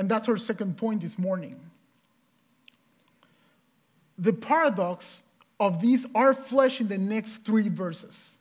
And 0.00 0.08
that's 0.08 0.30
our 0.30 0.38
second 0.38 0.78
point 0.78 1.02
this 1.02 1.18
morning. 1.18 1.60
The 4.16 4.32
paradox 4.32 5.24
of 5.60 5.82
these 5.82 6.06
are 6.14 6.32
flesh 6.32 6.80
in 6.80 6.88
the 6.88 6.96
next 6.96 7.44
three 7.44 7.68
verses, 7.68 8.40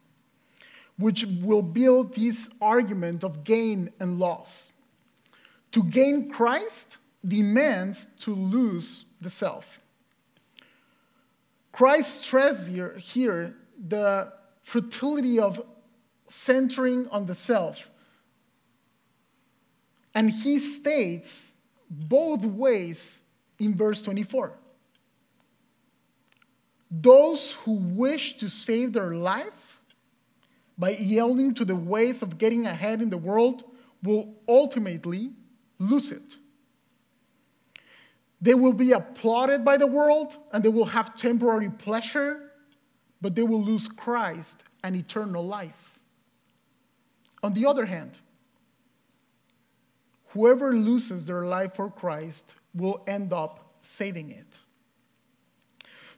which 0.98 1.26
will 1.26 1.62
build 1.62 2.16
this 2.16 2.50
argument 2.62 3.26
of 3.26 3.44
gain 3.44 3.90
and 4.00 4.20
loss. 4.20 4.72
To 5.74 5.84
gain 5.84 6.30
Christ 6.30 6.96
demands 7.28 8.08
to 8.20 8.34
lose 8.34 9.04
the 9.20 9.30
self. 9.30 9.82
Christ 11.74 12.24
stressed 12.24 12.68
here, 12.68 12.96
here 12.98 13.54
the 13.86 14.32
fertility 14.64 15.40
of 15.40 15.62
centering 16.26 17.10
on 17.10 17.26
the 17.26 17.36
self. 17.36 17.92
And 20.14 20.30
he 20.30 20.60
states 20.60 21.56
both 21.90 22.44
ways 22.44 23.24
in 23.60 23.76
verse 23.76 24.02
24. 24.02 24.54
Those 26.92 27.54
who 27.54 27.74
wish 27.74 28.38
to 28.38 28.50
save 28.50 28.94
their 28.94 29.12
life 29.12 29.82
by 30.78 30.92
yielding 30.92 31.54
to 31.56 31.66
the 31.66 31.76
ways 31.76 32.22
of 32.22 32.38
getting 32.38 32.66
ahead 32.66 33.02
in 33.02 33.10
the 33.10 33.18
world 33.18 33.64
will 34.02 34.34
ultimately 34.48 35.32
lose 35.78 36.12
it. 36.12 36.38
They 38.42 38.54
will 38.54 38.74
be 38.74 38.94
applauded 38.94 39.66
by 39.66 39.78
the 39.78 39.88
world 39.88 40.38
and 40.52 40.64
they 40.64 40.70
will 40.70 40.86
have 40.86 41.16
temporary 41.16 41.70
pleasure, 41.70 42.52
but 43.22 43.36
they 43.36 43.44
will 43.44 43.62
lose 43.62 43.88
Christ 43.88 44.64
and 44.84 44.96
eternal 44.96 45.46
life. 45.46 46.00
On 47.44 47.54
the 47.54 47.66
other 47.66 47.86
hand, 47.86 48.20
whoever 50.30 50.74
loses 50.74 51.26
their 51.26 51.42
life 51.42 51.76
for 51.76 51.90
Christ 51.90 52.54
will 52.74 53.04
end 53.08 53.34
up 53.34 53.74
saving 53.82 54.32
it. 54.32 54.60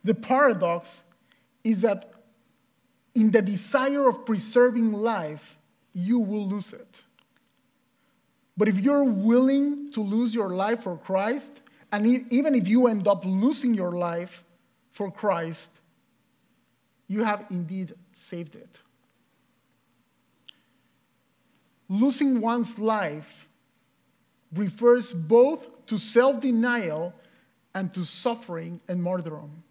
The 0.03 0.15
paradox 0.15 1.03
is 1.63 1.81
that 1.81 2.11
in 3.13 3.31
the 3.31 3.41
desire 3.41 4.07
of 4.07 4.25
preserving 4.25 4.93
life, 4.93 5.57
you 5.93 6.19
will 6.19 6.47
lose 6.47 6.73
it. 6.73 7.03
But 8.57 8.67
if 8.67 8.79
you're 8.79 9.03
willing 9.03 9.91
to 9.91 10.01
lose 10.01 10.33
your 10.33 10.49
life 10.49 10.83
for 10.83 10.97
Christ, 10.97 11.61
and 11.91 12.31
even 12.31 12.55
if 12.55 12.67
you 12.67 12.87
end 12.87 13.07
up 13.07 13.25
losing 13.25 13.73
your 13.73 13.91
life 13.91 14.43
for 14.91 15.11
Christ, 15.11 15.81
you 17.07 17.23
have 17.23 17.45
indeed 17.49 17.93
saved 18.13 18.55
it. 18.55 18.79
Losing 21.89 22.39
one's 22.39 22.79
life 22.79 23.49
refers 24.53 25.13
both 25.13 25.85
to 25.87 25.97
self 25.97 26.39
denial 26.39 27.13
and 27.73 27.93
to 27.93 28.05
suffering 28.05 28.79
and 28.87 29.01
martyrdom. 29.01 29.63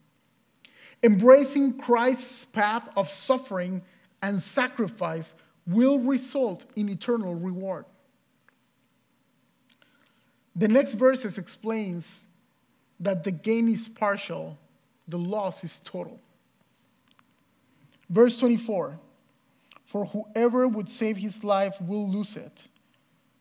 Embracing 1.03 1.79
Christ's 1.79 2.45
path 2.47 2.89
of 2.97 3.09
suffering 3.09 3.83
and 4.23 4.43
sacrifice 4.43 5.35
will 5.67 5.99
result 5.99 6.67
in 6.77 6.89
eternal 6.89 7.35
reward. 7.35 7.85
The 10.57 10.69
next 10.69 10.95
verses 10.95 11.39
explains 11.39 12.27
that 12.99 13.25
the 13.25 13.31
gain 13.31 13.69
is 13.69 13.89
partial, 13.89 14.59
the 15.09 15.17
loss 15.17 15.65
is 15.65 15.79
total. 15.81 16.21
Verse 18.11 18.37
24 18.37 18.99
For 19.85 20.07
whoever 20.07 20.69
would 20.69 20.91
save 20.91 21.17
his 21.17 21.43
life 21.45 21.81
will 21.81 22.09
lose 22.09 22.37
it, 22.37 22.65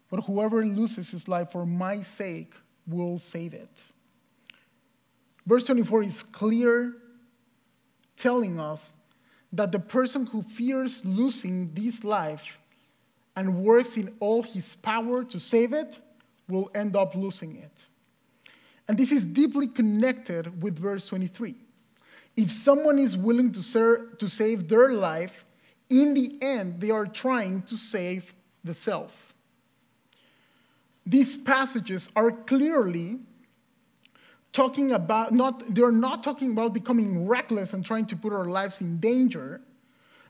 but 0.10 0.24
whoever 0.24 0.66
loses 0.66 1.12
his 1.12 1.28
life 1.28 1.52
for 1.52 1.66
my 1.66 2.02
sake 2.02 2.54
will 2.88 3.18
save 3.18 3.54
it. 3.54 3.84
Verse 5.46 5.64
24 5.64 6.04
is 6.04 6.24
clear, 6.24 6.94
telling 8.18 8.60
us 8.60 8.96
that 9.52 9.72
the 9.72 9.80
person 9.80 10.26
who 10.28 10.42
fears 10.42 11.06
losing 11.06 11.74
this 11.74 12.04
life 12.04 12.60
and 13.36 13.64
works 13.64 13.98
in 13.98 14.14
all 14.20 14.44
his 14.44 14.76
power 14.76 15.24
to 15.24 15.40
save 15.40 15.74
it 15.74 16.00
will 16.48 16.70
end 16.76 16.96
up 16.96 17.16
losing 17.16 17.56
it. 17.56 17.86
And 18.88 18.98
this 18.98 19.12
is 19.12 19.26
deeply 19.26 19.68
connected 19.68 20.62
with 20.62 20.78
verse 20.78 21.08
23. 21.08 21.56
If 22.36 22.52
someone 22.52 22.98
is 23.00 23.16
willing 23.16 23.52
to, 23.52 23.62
serve, 23.62 24.18
to 24.18 24.28
save 24.28 24.68
their 24.68 24.94
life, 24.94 25.46
in 25.90 26.14
the 26.14 26.38
end, 26.42 26.80
they 26.80 26.90
are 26.90 27.06
trying 27.06 27.64
to 27.64 27.76
save 27.76 28.34
the 28.64 28.74
self. 28.74 29.29
These 31.10 31.38
passages 31.38 32.10
are 32.16 32.32
clearly 32.32 33.20
talking 34.52 34.92
about 34.92 35.32
not 35.34 35.74
they're 35.74 35.92
not 35.92 36.24
talking 36.24 36.52
about 36.52 36.74
becoming 36.74 37.28
reckless 37.28 37.74
and 37.74 37.84
trying 37.84 38.06
to 38.06 38.16
put 38.16 38.34
our 38.34 38.46
lives 38.46 38.82
in 38.82 39.00
danger 39.00 39.62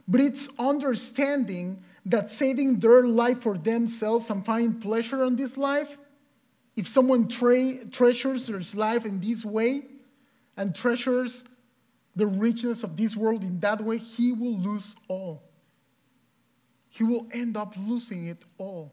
but 0.06 0.20
it's 0.20 0.48
understanding 0.58 1.82
that 2.04 2.30
saving 2.30 2.80
their 2.80 3.02
life 3.02 3.40
for 3.40 3.56
themselves 3.56 4.28
and 4.28 4.44
finding 4.44 4.74
pleasure 4.78 5.24
in 5.24 5.36
this 5.36 5.56
life 5.56 5.96
if 6.76 6.86
someone 6.86 7.28
tra- 7.28 7.84
treasures 7.86 8.46
their 8.46 8.60
life 8.74 9.04
in 9.04 9.20
this 9.20 9.44
way 9.44 9.82
and 10.56 10.74
treasures 10.74 11.44
the 12.16 12.26
richness 12.26 12.82
of 12.82 12.96
this 12.96 13.16
world 13.16 13.42
in 13.42 13.60
that 13.60 13.80
way, 13.80 13.98
he 13.98 14.32
will 14.32 14.58
lose 14.58 14.96
all. 15.08 15.42
He 16.88 17.04
will 17.04 17.26
end 17.32 17.56
up 17.56 17.74
losing 17.78 18.26
it 18.26 18.44
all. 18.58 18.92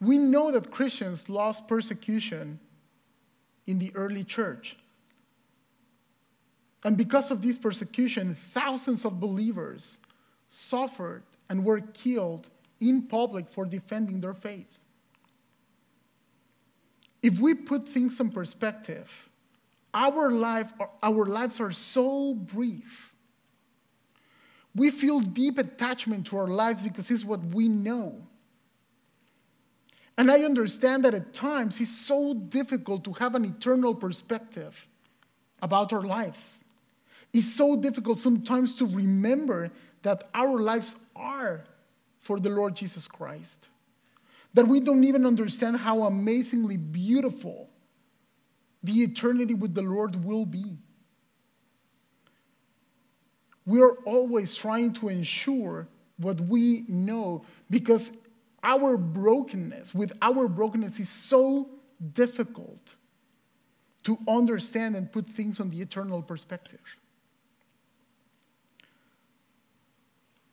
We 0.00 0.18
know 0.18 0.50
that 0.52 0.70
Christians 0.70 1.28
lost 1.28 1.66
persecution 1.66 2.60
in 3.66 3.78
the 3.78 3.94
early 3.94 4.24
church. 4.24 4.76
And 6.84 6.96
because 6.96 7.30
of 7.30 7.42
this 7.42 7.58
persecution, 7.58 8.34
thousands 8.34 9.04
of 9.04 9.18
believers 9.18 10.00
suffered 10.46 11.22
and 11.48 11.64
were 11.64 11.80
killed 11.80 12.48
in 12.80 13.02
public 13.02 13.48
for 13.48 13.64
defending 13.64 14.20
their 14.20 14.34
faith. 14.34 14.78
If 17.22 17.40
we 17.40 17.54
put 17.54 17.88
things 17.88 18.20
in 18.20 18.30
perspective, 18.30 19.28
our, 19.92 20.30
life, 20.30 20.72
our 21.02 21.26
lives 21.26 21.60
are 21.60 21.72
so 21.72 22.34
brief. 22.34 23.12
We 24.74 24.90
feel 24.90 25.18
deep 25.18 25.58
attachment 25.58 26.26
to 26.28 26.38
our 26.38 26.46
lives 26.46 26.84
because 26.84 27.10
it's 27.10 27.24
what 27.24 27.42
we 27.46 27.68
know. 27.68 28.22
And 30.18 30.30
I 30.30 30.40
understand 30.40 31.04
that 31.04 31.14
at 31.14 31.32
times 31.32 31.80
it's 31.80 31.96
so 31.96 32.34
difficult 32.34 33.04
to 33.04 33.12
have 33.14 33.34
an 33.34 33.44
eternal 33.44 33.94
perspective 33.94 34.88
about 35.62 35.92
our 35.92 36.02
lives. 36.02 36.58
It's 37.32 37.54
so 37.54 37.76
difficult 37.76 38.18
sometimes 38.18 38.74
to 38.74 38.86
remember 38.86 39.70
that 40.02 40.28
our 40.34 40.60
lives 40.60 40.96
are 41.16 41.64
for 42.18 42.38
the 42.38 42.50
Lord 42.50 42.74
Jesus 42.74 43.08
Christ 43.08 43.68
that 44.54 44.66
we 44.66 44.80
don't 44.80 45.04
even 45.04 45.26
understand 45.26 45.76
how 45.76 46.02
amazingly 46.02 46.76
beautiful 46.76 47.68
the 48.82 49.02
eternity 49.02 49.54
with 49.54 49.74
the 49.74 49.82
Lord 49.82 50.24
will 50.24 50.46
be. 50.46 50.78
We 53.66 53.82
are 53.82 53.92
always 54.04 54.56
trying 54.56 54.94
to 54.94 55.10
ensure 55.10 55.86
what 56.16 56.40
we 56.40 56.84
know 56.88 57.44
because 57.68 58.10
our 58.62 58.96
brokenness, 58.96 59.94
with 59.94 60.12
our 60.20 60.48
brokenness, 60.48 60.98
is 60.98 61.08
so 61.08 61.68
difficult 62.12 62.96
to 64.04 64.18
understand 64.26 64.96
and 64.96 65.10
put 65.10 65.26
things 65.26 65.60
on 65.60 65.70
the 65.70 65.80
eternal 65.80 66.22
perspective. 66.22 66.80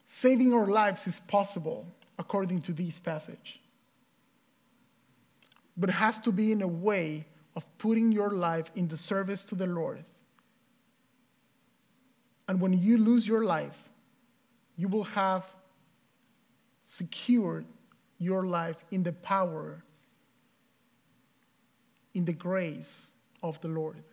Saving 0.06 0.54
our 0.54 0.68
lives 0.68 1.08
is 1.08 1.20
possible 1.22 1.88
according 2.18 2.62
to 2.62 2.74
this 2.74 3.00
passage 3.00 3.60
but 5.78 5.90
it 5.90 5.94
has 5.94 6.20
to 6.20 6.32
be 6.32 6.52
in 6.52 6.62
a 6.62 6.68
way 6.68 7.26
of 7.56 7.66
putting 7.78 8.12
your 8.12 8.32
life 8.32 8.72
in 8.76 8.88
the 8.88 8.98
service 8.98 9.44
to 9.46 9.56
the 9.56 9.68
Lord. 9.68 10.04
And 12.48 12.62
when 12.62 12.74
you 12.74 12.98
lose 12.98 13.28
your 13.28 13.44
life, 13.44 13.90
you 14.78 14.88
will 14.88 15.04
have 15.06 15.46
secured 16.84 17.66
your 18.18 18.46
life 18.46 18.78
in 18.92 19.04
the 19.04 19.14
power, 19.14 19.84
in 22.14 22.26
the 22.26 22.34
grace 22.34 23.14
of 23.44 23.60
the 23.62 23.68
Lord. 23.68 24.04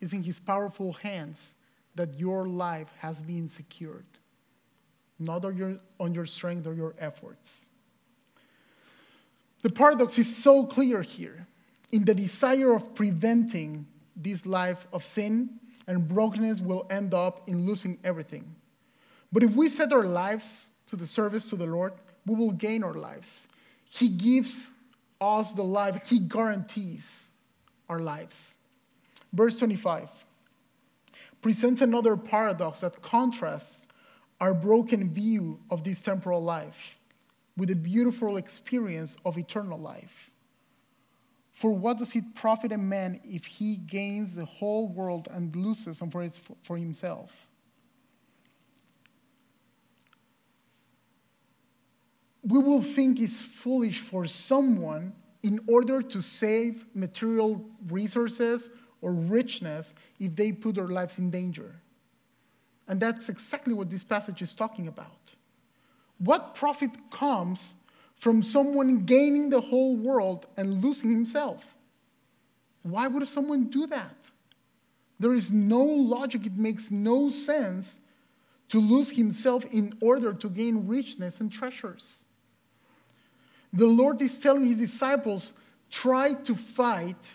It's 0.00 0.12
in 0.12 0.22
His 0.22 0.38
powerful 0.38 0.92
hands 0.92 1.56
that 1.94 2.18
your 2.18 2.46
life 2.46 2.92
has 2.98 3.22
been 3.22 3.48
secured, 3.48 4.06
not 5.18 5.44
on 5.44 5.56
your, 5.56 5.78
on 5.98 6.14
your 6.14 6.26
strength 6.26 6.66
or 6.66 6.74
your 6.74 6.94
efforts. 6.98 7.68
The 9.62 9.70
paradox 9.70 10.18
is 10.18 10.36
so 10.36 10.64
clear 10.64 11.00
here 11.02 11.46
in 11.90 12.04
the 12.04 12.14
desire 12.14 12.74
of 12.74 12.94
preventing 12.94 13.86
this 14.16 14.44
life 14.44 14.86
of 14.92 15.04
sin 15.04 15.58
and 15.86 16.06
brokenness 16.08 16.60
will 16.60 16.86
end 16.90 17.14
up 17.14 17.48
in 17.48 17.66
losing 17.66 17.98
everything. 18.04 18.54
But 19.32 19.42
if 19.42 19.56
we 19.56 19.68
set 19.68 19.92
our 19.92 20.04
lives 20.04 20.70
to 20.86 20.96
the 20.96 21.06
service 21.06 21.46
to 21.46 21.56
the 21.56 21.66
Lord, 21.66 21.92
we 22.26 22.34
will 22.34 22.52
gain 22.52 22.82
our 22.82 22.94
lives. 22.94 23.46
He 23.84 24.08
gives 24.08 24.70
us 25.20 25.52
the 25.52 25.64
life, 25.64 26.08
He 26.08 26.18
guarantees 26.18 27.28
our 27.88 27.98
lives. 27.98 28.56
Verse 29.32 29.56
25 29.56 30.10
presents 31.42 31.82
another 31.82 32.16
paradox 32.16 32.80
that 32.80 33.02
contrasts 33.02 33.86
our 34.40 34.54
broken 34.54 35.12
view 35.12 35.60
of 35.70 35.84
this 35.84 36.00
temporal 36.00 36.42
life 36.42 36.98
with 37.56 37.68
the 37.68 37.76
beautiful 37.76 38.36
experience 38.36 39.16
of 39.24 39.36
eternal 39.36 39.78
life. 39.78 40.30
For 41.52 41.70
what 41.70 41.98
does 41.98 42.16
it 42.16 42.34
profit 42.34 42.72
a 42.72 42.78
man 42.78 43.20
if 43.24 43.44
he 43.44 43.76
gains 43.76 44.34
the 44.34 44.44
whole 44.44 44.88
world 44.88 45.28
and 45.30 45.54
loses 45.54 45.98
some 45.98 46.10
for, 46.10 46.28
for 46.62 46.76
himself? 46.76 47.46
We 52.46 52.58
will 52.58 52.82
think 52.82 53.20
it's 53.20 53.40
foolish 53.40 54.00
for 54.00 54.26
someone 54.26 55.14
in 55.42 55.60
order 55.66 56.02
to 56.02 56.22
save 56.22 56.86
material 56.94 57.64
resources 57.88 58.70
or 59.00 59.12
richness 59.12 59.94
if 60.18 60.36
they 60.36 60.52
put 60.52 60.74
their 60.74 60.88
lives 60.88 61.18
in 61.18 61.30
danger. 61.30 61.74
And 62.86 63.00
that's 63.00 63.28
exactly 63.28 63.72
what 63.72 63.90
this 63.90 64.04
passage 64.04 64.42
is 64.42 64.54
talking 64.54 64.88
about. 64.88 65.34
What 66.18 66.54
profit 66.54 66.90
comes 67.10 67.76
from 68.14 68.42
someone 68.42 69.04
gaining 69.04 69.50
the 69.50 69.60
whole 69.60 69.96
world 69.96 70.46
and 70.56 70.82
losing 70.82 71.10
himself? 71.10 71.74
Why 72.82 73.06
would 73.06 73.26
someone 73.26 73.64
do 73.64 73.86
that? 73.86 74.30
There 75.18 75.34
is 75.34 75.50
no 75.52 75.82
logic, 75.82 76.46
it 76.46 76.56
makes 76.56 76.90
no 76.90 77.28
sense 77.28 78.00
to 78.68 78.80
lose 78.80 79.10
himself 79.10 79.64
in 79.66 79.96
order 80.00 80.32
to 80.32 80.48
gain 80.48 80.86
richness 80.86 81.40
and 81.40 81.50
treasures. 81.50 82.23
The 83.74 83.86
Lord 83.86 84.22
is 84.22 84.38
telling 84.38 84.62
his 84.62 84.76
disciples 84.76 85.52
try 85.90 86.34
to 86.34 86.54
fight 86.54 87.32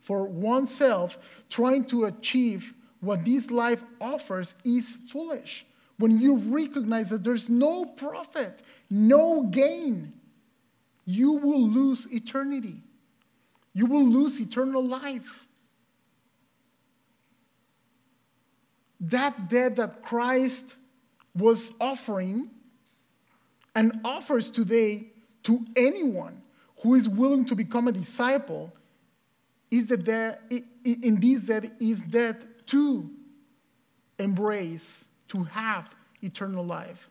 for 0.00 0.24
oneself, 0.24 1.18
trying 1.48 1.84
to 1.86 2.06
achieve 2.06 2.74
what 3.00 3.24
this 3.24 3.50
life 3.50 3.84
offers 4.00 4.56
is 4.64 4.96
foolish. 4.96 5.64
When 5.98 6.18
you 6.18 6.36
recognize 6.36 7.10
that 7.10 7.22
there's 7.22 7.48
no 7.48 7.84
profit, 7.84 8.60
no 8.90 9.44
gain, 9.44 10.12
you 11.04 11.32
will 11.32 11.62
lose 11.62 12.08
eternity. 12.12 12.82
You 13.72 13.86
will 13.86 14.04
lose 14.04 14.40
eternal 14.40 14.84
life. 14.84 15.46
That 18.98 19.48
debt 19.48 19.76
that 19.76 20.02
Christ 20.02 20.74
was 21.36 21.72
offering 21.80 22.50
and 23.76 24.00
offers 24.04 24.50
today 24.50 25.12
to 25.46 25.64
anyone 25.76 26.42
who 26.82 26.96
is 26.96 27.08
willing 27.08 27.44
to 27.44 27.54
become 27.54 27.86
a 27.86 27.92
disciple 27.92 28.72
is 29.70 29.86
that 29.86 30.04
there, 30.04 30.40
in 30.50 31.20
this 31.20 31.42
that 31.42 31.70
is 31.80 32.02
that 32.06 32.66
to 32.66 33.08
embrace, 34.18 35.06
to 35.28 35.44
have 35.44 35.94
eternal 36.20 36.64
life. 36.64 37.08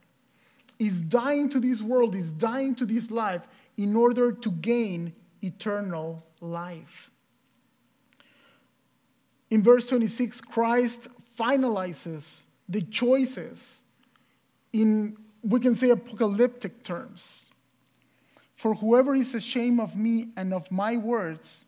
Is 0.80 1.00
dying 1.00 1.48
to 1.52 1.62
this 1.62 1.82
world, 1.82 2.13
is 2.13 2.34
dying 2.34 2.76
to 2.76 2.86
this 2.86 3.10
life 3.10 3.48
in 3.78 3.95
order 3.95 4.34
to 4.34 4.52
gain 4.52 5.13
eternal 5.41 6.21
life. 6.41 7.12
In 9.50 9.63
verse 9.63 9.86
26, 9.86 10.41
Christ 10.41 11.08
finalizes 11.39 12.43
the 12.67 12.82
choices 12.82 13.84
in, 14.74 15.15
we 15.41 15.62
can 15.62 15.74
say, 15.74 15.91
apocalyptic 15.91 16.84
terms. 16.84 17.50
For 18.56 18.74
whoever 18.74 19.13
is 19.13 19.36
ashamed 19.36 19.80
of 19.80 19.96
me 19.96 20.30
and 20.38 20.54
of 20.54 20.72
my 20.72 20.98
words, 20.98 21.68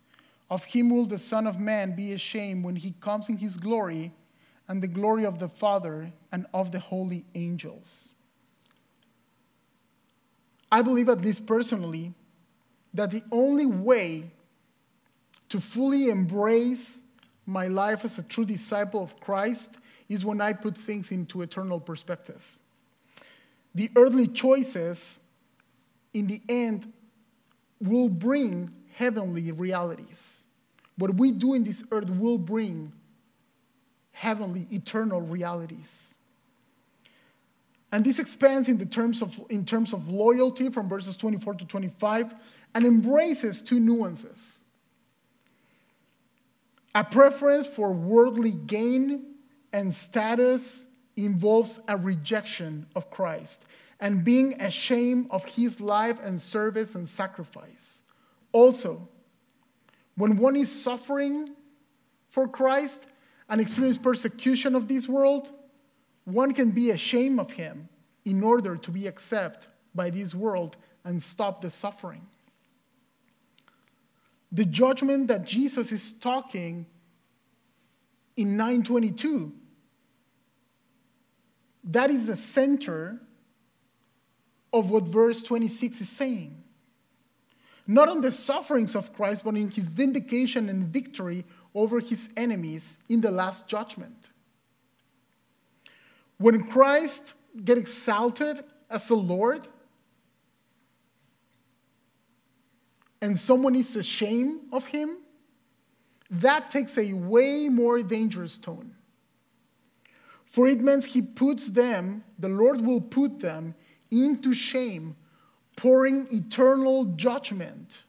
of 0.49 0.63
him 0.63 0.89
will 0.89 1.05
the 1.05 1.19
Son 1.19 1.45
of 1.45 1.59
Man 1.59 1.95
be 1.95 2.13
ashamed 2.13 2.63
when 2.63 2.77
he 2.77 2.93
comes 3.01 3.29
in 3.29 3.37
his 3.37 3.57
glory 3.57 4.13
and 4.67 4.81
the 4.81 4.87
glory 4.87 5.25
of 5.25 5.39
the 5.39 5.49
Father 5.49 6.11
and 6.31 6.45
of 6.53 6.71
the 6.71 6.79
holy 6.79 7.25
angels. 7.35 8.13
I 10.71 10.81
believe, 10.81 11.09
at 11.09 11.21
least 11.21 11.45
personally, 11.45 12.13
that 12.93 13.11
the 13.11 13.23
only 13.31 13.65
way 13.65 14.31
to 15.49 15.59
fully 15.59 16.09
embrace 16.09 17.01
my 17.45 17.67
life 17.67 18.03
as 18.03 18.17
a 18.17 18.23
true 18.23 18.45
disciple 18.45 19.01
of 19.01 19.19
Christ 19.19 19.77
is 20.09 20.25
when 20.25 20.41
I 20.41 20.53
put 20.53 20.77
things 20.77 21.11
into 21.11 21.41
eternal 21.41 21.79
perspective. 21.79 22.57
The 23.75 23.89
earthly 23.95 24.27
choices, 24.27 25.19
in 26.17 26.27
the 26.27 26.41
end, 26.49 26.91
will 27.79 28.09
bring 28.09 28.71
heavenly 28.93 29.51
realities. 29.51 30.47
What 30.97 31.15
we 31.15 31.31
do 31.31 31.53
in 31.53 31.63
this 31.63 31.83
earth 31.91 32.09
will 32.09 32.37
bring 32.39 32.91
heavenly, 34.11 34.67
eternal 34.71 35.21
realities. 35.21 36.15
And 37.91 38.03
this 38.03 38.17
expands 38.19 38.67
in, 38.67 38.79
the 38.79 38.85
terms 38.85 39.21
of, 39.21 39.39
in 39.49 39.63
terms 39.63 39.93
of 39.93 40.09
loyalty 40.09 40.69
from 40.69 40.89
verses 40.89 41.15
24 41.15 41.53
to 41.55 41.65
25 41.65 42.33
and 42.73 42.85
embraces 42.85 43.61
two 43.61 43.79
nuances 43.79 44.63
a 46.95 47.03
preference 47.03 47.67
for 47.67 47.91
worldly 47.91 48.51
gain 48.51 49.35
and 49.71 49.93
status 49.93 50.87
involves 51.15 51.79
a 51.87 51.95
rejection 51.95 52.87
of 52.95 53.11
Christ 53.11 53.65
and 53.99 54.23
being 54.23 54.59
ashamed 54.61 55.27
of 55.31 55.45
his 55.45 55.81
life 55.81 56.19
and 56.23 56.41
service 56.41 56.95
and 56.95 57.07
sacrifice. 57.07 58.03
Also, 58.51 59.07
when 60.15 60.37
one 60.37 60.55
is 60.55 60.71
suffering 60.71 61.49
for 62.29 62.47
Christ 62.47 63.07
and 63.49 63.59
experience 63.59 63.97
persecution 63.97 64.75
of 64.75 64.87
this 64.87 65.07
world, 65.07 65.51
one 66.25 66.53
can 66.53 66.71
be 66.71 66.91
ashamed 66.91 67.39
of 67.39 67.51
him 67.51 67.89
in 68.25 68.43
order 68.43 68.75
to 68.75 68.91
be 68.91 69.07
accepted 69.07 69.69
by 69.95 70.09
this 70.09 70.35
world 70.35 70.77
and 71.03 71.21
stop 71.21 71.61
the 71.61 71.69
suffering. 71.69 72.27
The 74.51 74.65
judgment 74.65 75.27
that 75.29 75.45
Jesus 75.45 75.91
is 75.91 76.13
talking 76.13 76.85
in 78.35 78.57
922 78.57 79.53
that 81.87 82.11
is 82.11 82.27
the 82.27 82.35
center 82.35 83.19
of 84.77 84.89
what 84.91 85.07
verse 85.07 85.41
26 85.41 86.01
is 86.01 86.09
saying 86.09 86.63
not 87.87 88.09
on 88.09 88.19
the 88.19 88.31
sufferings 88.31 88.95
of 88.95 89.13
Christ, 89.13 89.45
but 89.45 89.55
in 89.55 89.69
his 89.69 89.87
vindication 89.87 90.67
and 90.67 90.83
victory 90.83 91.45
over 91.73 92.01
his 92.01 92.27
enemies 92.35 92.97
in 93.07 93.21
the 93.21 93.31
last 93.31 93.67
judgment. 93.67 94.29
When 96.37 96.65
Christ 96.65 97.33
gets 97.63 97.79
exalted 97.79 98.63
as 98.89 99.07
the 99.07 99.15
Lord, 99.15 99.67
and 103.21 103.39
someone 103.39 103.73
is 103.73 103.95
ashamed 103.95 104.59
of 104.71 104.85
him, 104.87 105.17
that 106.29 106.69
takes 106.69 106.97
a 106.97 107.13
way 107.13 107.69
more 107.69 108.03
dangerous 108.03 108.57
tone. 108.57 108.93
For 110.43 110.67
it 110.67 110.81
means 110.81 111.05
he 111.05 111.21
puts 111.21 111.67
them, 111.67 112.23
the 112.37 112.49
Lord 112.49 112.81
will 112.81 113.01
put 113.01 113.39
them 113.39 113.75
into 114.11 114.53
shame 114.53 115.15
pouring 115.75 116.27
eternal 116.31 117.05
judgment 117.05 117.99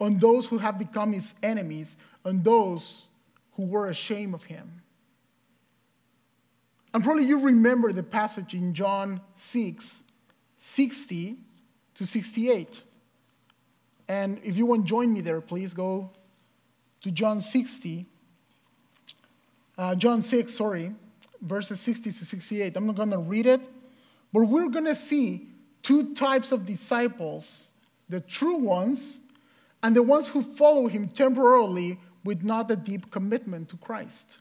on 0.00 0.18
those 0.18 0.46
who 0.46 0.58
have 0.58 0.78
become 0.78 1.12
his 1.12 1.34
enemies, 1.42 1.96
on 2.24 2.42
those 2.42 3.08
who 3.54 3.64
were 3.64 3.88
ashamed 3.88 4.34
of 4.34 4.44
him. 4.44 4.82
And 6.94 7.02
probably 7.02 7.24
you 7.24 7.40
remember 7.40 7.92
the 7.92 8.02
passage 8.02 8.54
in 8.54 8.74
John 8.74 9.20
6 9.34 10.04
60 10.60 11.36
to 11.94 12.06
68. 12.06 12.82
And 14.08 14.40
if 14.42 14.56
you 14.56 14.66
want 14.66 14.84
to 14.84 14.88
join 14.88 15.12
me 15.12 15.20
there, 15.20 15.40
please 15.40 15.72
go 15.72 16.10
to 17.02 17.10
John 17.10 17.40
60, 17.40 18.06
uh, 19.76 19.94
John 19.94 20.22
6, 20.22 20.56
sorry, 20.56 20.92
verses 21.40 21.80
60 21.80 22.10
to 22.10 22.24
68. 22.24 22.76
I'm 22.76 22.86
not 22.86 22.96
going 22.96 23.10
to 23.10 23.18
read 23.18 23.46
it, 23.46 23.68
But 24.32 24.44
we're 24.44 24.68
going 24.68 24.84
to 24.84 24.94
see 24.94 25.48
two 25.82 26.14
types 26.14 26.52
of 26.52 26.66
disciples 26.66 27.72
the 28.08 28.20
true 28.20 28.56
ones 28.56 29.20
and 29.82 29.94
the 29.94 30.02
ones 30.02 30.28
who 30.28 30.42
follow 30.42 30.86
him 30.86 31.08
temporarily 31.08 31.98
with 32.24 32.42
not 32.42 32.70
a 32.70 32.76
deep 32.76 33.10
commitment 33.10 33.68
to 33.68 33.76
Christ. 33.76 34.38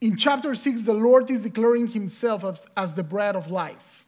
In 0.00 0.16
chapter 0.16 0.54
6, 0.54 0.82
the 0.82 0.92
Lord 0.92 1.30
is 1.30 1.40
declaring 1.40 1.86
himself 1.86 2.44
as, 2.44 2.66
as 2.76 2.92
the 2.94 3.02
bread 3.02 3.36
of 3.36 3.50
life. 3.50 4.04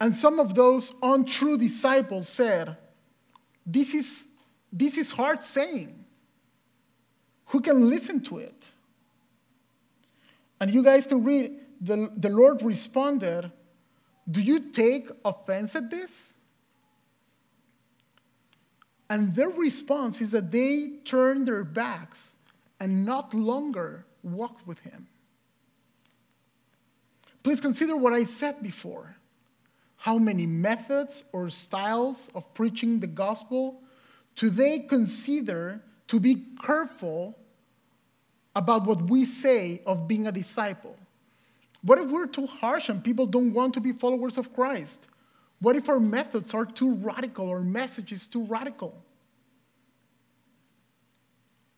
And 0.00 0.14
some 0.14 0.40
of 0.40 0.54
those 0.54 0.92
untrue 1.02 1.56
disciples 1.56 2.28
said, 2.28 2.76
This 3.64 3.94
is, 3.94 4.26
this 4.72 4.96
is 4.96 5.12
hard 5.12 5.44
saying. 5.44 6.04
Who 7.46 7.60
can 7.60 7.88
listen 7.88 8.20
to 8.24 8.38
it? 8.38 8.66
And 10.60 10.72
you 10.72 10.82
guys 10.82 11.06
can 11.06 11.24
read, 11.24 11.52
the, 11.80 12.10
the 12.16 12.28
Lord 12.28 12.62
responded, 12.62 13.50
Do 14.30 14.40
you 14.40 14.70
take 14.72 15.08
offense 15.24 15.74
at 15.74 15.90
this? 15.90 16.38
And 19.10 19.34
their 19.34 19.50
response 19.50 20.20
is 20.20 20.30
that 20.30 20.50
they 20.50 20.92
turned 21.04 21.46
their 21.46 21.64
backs 21.64 22.36
and 22.80 23.04
not 23.04 23.34
longer 23.34 24.06
walked 24.22 24.66
with 24.66 24.80
him. 24.80 25.06
Please 27.42 27.60
consider 27.60 27.94
what 27.96 28.14
I 28.14 28.24
said 28.24 28.62
before 28.62 29.16
how 29.96 30.18
many 30.18 30.46
methods 30.46 31.24
or 31.32 31.48
styles 31.48 32.30
of 32.34 32.52
preaching 32.52 33.00
the 33.00 33.06
gospel 33.06 33.80
do 34.36 34.50
they 34.50 34.80
consider 34.80 35.80
to 36.08 36.20
be 36.20 36.44
careful 36.62 37.38
about 38.56 38.86
what 38.86 39.02
we 39.02 39.24
say 39.24 39.82
of 39.86 40.06
being 40.06 40.26
a 40.26 40.32
disciple? 40.32 40.96
What 41.82 41.98
if 41.98 42.10
we're 42.10 42.26
too 42.26 42.46
harsh 42.46 42.88
and 42.88 43.02
people 43.02 43.26
don't 43.26 43.52
want 43.52 43.74
to 43.74 43.80
be 43.80 43.92
followers 43.92 44.38
of 44.38 44.54
Christ? 44.54 45.08
What 45.60 45.76
if 45.76 45.88
our 45.88 46.00
methods 46.00 46.54
are 46.54 46.64
too 46.64 46.94
radical 46.94 47.48
or 47.48 47.60
message 47.60 48.12
is 48.12 48.26
too 48.26 48.44
radical? 48.44 48.94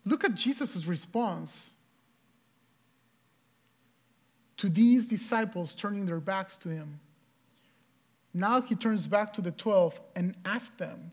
Look 0.05 0.25
at 0.25 0.35
Jesus' 0.35 0.87
response 0.87 1.75
to 4.57 4.69
these 4.69 5.07
disciples 5.07 5.75
turning 5.75 6.07
their 6.07 6.21
backs 6.21 6.57
to 6.59 6.69
him. 6.69 7.01
Now 8.33 8.61
he 8.61 8.75
turns 8.75 9.07
back 9.07 9.33
to 9.35 9.41
the 9.41 9.51
12 9.51 10.01
and 10.15 10.35
asks 10.45 10.77
them, 10.77 11.11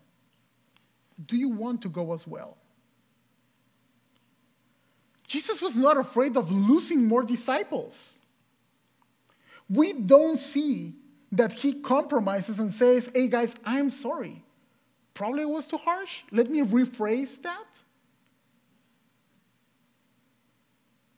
Do 1.26 1.36
you 1.36 1.50
want 1.50 1.82
to 1.82 1.90
go 1.90 2.14
as 2.14 2.28
well? 2.28 2.58
Jesus 5.28 5.62
was 5.62 5.76
not 5.76 5.98
afraid 5.98 6.38
of 6.38 6.52
losing 6.52 7.06
more 7.08 7.24
disciples. 7.24 8.20
We 9.70 9.94
don't 9.94 10.38
see 10.38 10.94
that 11.32 11.54
he 11.54 11.74
compromises 11.82 12.60
and 12.60 12.74
says, 12.74 13.10
Hey 13.14 13.28
guys, 13.28 13.56
I'm 13.66 13.90
sorry. 13.90 14.44
Probably 15.14 15.44
it 15.44 15.50
was 15.50 15.68
too 15.68 15.78
harsh. 15.78 16.24
Let 16.32 16.50
me 16.50 16.62
rephrase 16.62 17.42
that. 17.42 17.82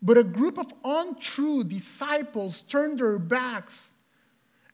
But 0.02 0.18
a 0.18 0.24
group 0.24 0.60
of 0.60 0.72
untrue 0.84 1.64
disciples 1.64 2.62
turned 2.62 3.00
their 3.00 3.18
backs, 3.18 3.92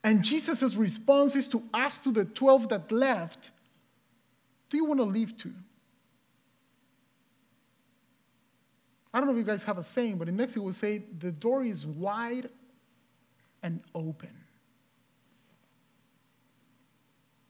and 0.03 0.23
Jesus' 0.23 0.75
response 0.75 1.35
is 1.35 1.47
to 1.49 1.63
ask 1.73 2.03
to 2.03 2.11
the 2.11 2.25
12 2.25 2.69
that 2.69 2.91
left, 2.91 3.51
Do 4.69 4.77
you 4.77 4.85
want 4.85 4.99
to 4.99 5.05
leave 5.05 5.37
too? 5.37 5.53
I 9.13 9.19
don't 9.19 9.27
know 9.27 9.33
if 9.33 9.37
you 9.37 9.43
guys 9.43 9.63
have 9.63 9.77
a 9.77 9.83
saying, 9.83 10.17
but 10.17 10.29
in 10.29 10.35
Mexico 10.35 10.65
we 10.65 10.71
say 10.71 11.03
the 11.19 11.31
door 11.31 11.63
is 11.63 11.85
wide 11.85 12.49
and 13.61 13.81
open. 13.93 14.31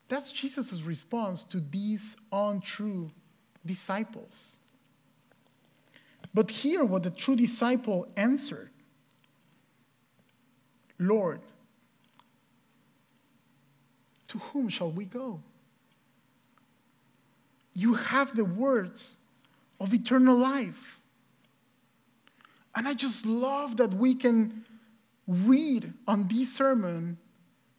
That's 0.08 0.32
Jesus' 0.32 0.82
response 0.84 1.44
to 1.46 1.62
these 1.62 2.18
untrue 2.32 3.12
disciples. 3.66 4.58
But 6.34 6.52
hear 6.52 6.84
what 6.84 7.04
the 7.04 7.12
true 7.12 7.36
disciple 7.36 8.08
answered 8.16 8.70
Lord, 11.00 11.42
to 14.28 14.38
whom 14.38 14.70
shall 14.70 14.92
we 14.92 15.06
go? 15.06 15.42
You 17.74 17.96
have 17.96 18.36
the 18.36 18.46
words 18.46 19.18
of 19.80 19.94
eternal 19.94 20.38
life. 20.38 21.01
And 22.76 22.88
I 22.88 22.94
just 22.94 23.26
love 23.26 23.78
that 23.78 23.94
we 23.94 24.16
can 24.16 24.66
read 25.28 25.94
on 26.08 26.28
this 26.28 26.54
sermon 26.54 27.18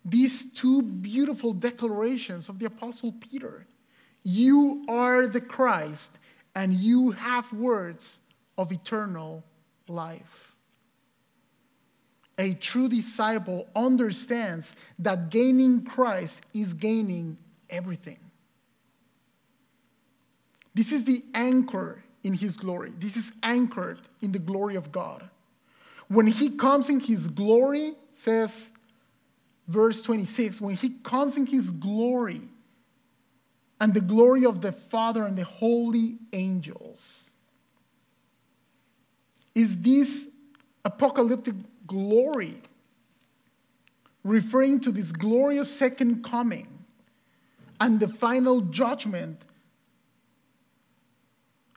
these 0.04 0.52
two 0.52 0.82
beautiful 0.82 1.52
declarations 1.52 2.48
of 2.48 2.58
the 2.58 2.66
Apostle 2.66 3.12
Peter. 3.12 3.66
You 4.22 4.84
are 4.88 5.26
the 5.26 5.40
Christ, 5.40 6.18
and 6.54 6.74
you 6.74 7.12
have 7.12 7.52
words 7.52 8.20
of 8.58 8.72
eternal 8.72 9.44
life. 9.88 10.54
A 12.38 12.54
true 12.54 12.88
disciple 12.88 13.68
understands 13.76 14.74
that 14.98 15.30
gaining 15.30 15.84
Christ 15.84 16.42
is 16.52 16.74
gaining 16.74 17.38
everything. 17.70 18.18
This 20.74 20.92
is 20.92 21.04
the 21.04 21.22
anchor 21.34 22.02
in 22.22 22.34
his 22.34 22.56
glory. 22.56 22.92
This 22.98 23.16
is 23.16 23.32
anchored 23.42 24.00
in 24.20 24.32
the 24.32 24.38
glory 24.38 24.76
of 24.76 24.92
God. 24.92 25.28
When 26.08 26.26
he 26.26 26.50
comes 26.50 26.88
in 26.88 27.00
his 27.00 27.26
glory, 27.26 27.94
says 28.10 28.70
verse 29.68 30.02
26, 30.02 30.60
when 30.60 30.74
he 30.74 30.90
comes 31.02 31.36
in 31.36 31.46
his 31.46 31.70
glory 31.70 32.42
and 33.80 33.94
the 33.94 34.00
glory 34.00 34.44
of 34.44 34.60
the 34.60 34.72
Father 34.72 35.24
and 35.24 35.36
the 35.36 35.44
holy 35.44 36.18
angels, 36.32 37.30
is 39.54 39.80
this 39.80 40.26
apocalyptic 40.84 41.54
glory 41.86 42.56
referring 44.24 44.80
to 44.80 44.92
this 44.92 45.12
glorious 45.12 45.70
second 45.70 46.22
coming 46.22 46.68
and 47.80 47.98
the 47.98 48.08
final 48.08 48.60
judgment 48.60 49.44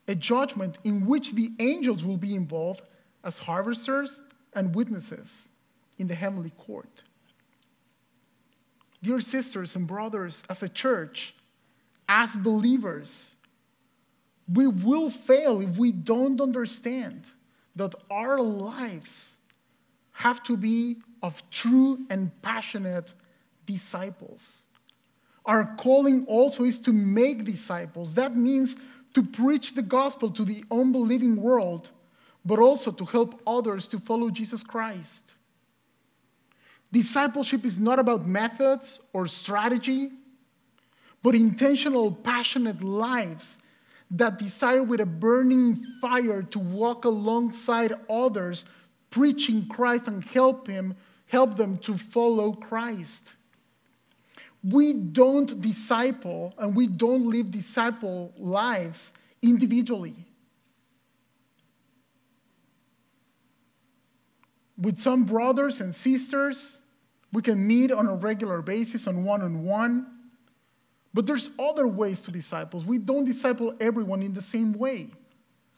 a 0.07 0.15
judgment 0.15 0.77
in 0.83 1.05
which 1.05 1.33
the 1.33 1.51
angels 1.59 2.05
will 2.05 2.17
be 2.17 2.35
involved 2.35 2.81
as 3.23 3.39
harvesters 3.39 4.21
and 4.53 4.75
witnesses 4.75 5.51
in 5.97 6.07
the 6.07 6.15
heavenly 6.15 6.51
court. 6.51 7.03
Dear 9.01 9.19
sisters 9.19 9.75
and 9.75 9.87
brothers, 9.87 10.43
as 10.49 10.63
a 10.63 10.69
church, 10.69 11.35
as 12.07 12.35
believers, 12.35 13.35
we 14.51 14.67
will 14.67 15.09
fail 15.09 15.61
if 15.61 15.77
we 15.77 15.91
don't 15.91 16.39
understand 16.39 17.31
that 17.75 17.93
our 18.09 18.41
lives 18.41 19.39
have 20.11 20.41
to 20.43 20.55
be 20.55 20.97
of 21.21 21.47
true 21.49 22.05
and 22.09 22.31
passionate 22.41 23.13
disciples. 23.65 24.67
Our 25.45 25.75
calling 25.75 26.25
also 26.25 26.63
is 26.63 26.79
to 26.79 26.93
make 26.93 27.43
disciples. 27.43 28.15
That 28.15 28.35
means 28.35 28.75
to 29.15 29.23
preach 29.23 29.73
the 29.73 29.81
gospel 29.81 30.29
to 30.29 30.43
the 30.43 30.63
unbelieving 30.69 31.37
world, 31.37 31.89
but 32.43 32.59
also 32.59 32.91
to 32.91 33.05
help 33.05 33.41
others 33.47 33.87
to 33.87 33.97
follow 33.97 34.29
Jesus 34.29 34.61
Christ. 34.61 35.35
Discipleship 36.91 37.65
is 37.65 37.79
not 37.79 37.97
about 37.97 38.27
methods 38.27 38.99
or 39.13 39.25
strategy, 39.25 40.11
but 41.23 41.33
intentional, 41.33 42.11
passionate 42.11 42.83
lives 42.83 43.57
that 44.11 44.37
desire 44.37 44.83
with 44.83 44.99
a 44.99 45.05
burning 45.05 45.75
fire 46.01 46.43
to 46.43 46.59
walk 46.59 47.05
alongside 47.05 47.93
others, 48.09 48.65
preaching 49.09 49.67
Christ 49.67 50.07
and 50.07 50.23
help 50.23 50.67
him, 50.67 50.95
help 51.27 51.55
them 51.55 51.77
to 51.79 51.95
follow 51.95 52.51
Christ 52.51 53.33
we 54.67 54.93
don't 54.93 55.61
disciple 55.61 56.53
and 56.57 56.75
we 56.75 56.87
don't 56.87 57.29
live 57.29 57.51
disciple 57.51 58.33
lives 58.37 59.13
individually. 59.41 60.15
With 64.77 64.97
some 64.97 65.23
brothers 65.23 65.81
and 65.81 65.93
sisters, 65.93 66.81
we 67.31 67.41
can 67.41 67.65
meet 67.65 67.91
on 67.91 68.07
a 68.07 68.15
regular 68.15 68.61
basis 68.61 69.07
on 69.07 69.23
one 69.23 69.41
on 69.41 69.63
one. 69.63 70.07
But 71.13 71.27
there's 71.27 71.51
other 71.59 71.87
ways 71.87 72.23
to 72.23 72.31
disciples. 72.31 72.85
We 72.85 72.97
don't 72.97 73.23
disciple 73.23 73.75
everyone 73.79 74.21
in 74.21 74.33
the 74.33 74.41
same 74.41 74.73
way. 74.73 75.11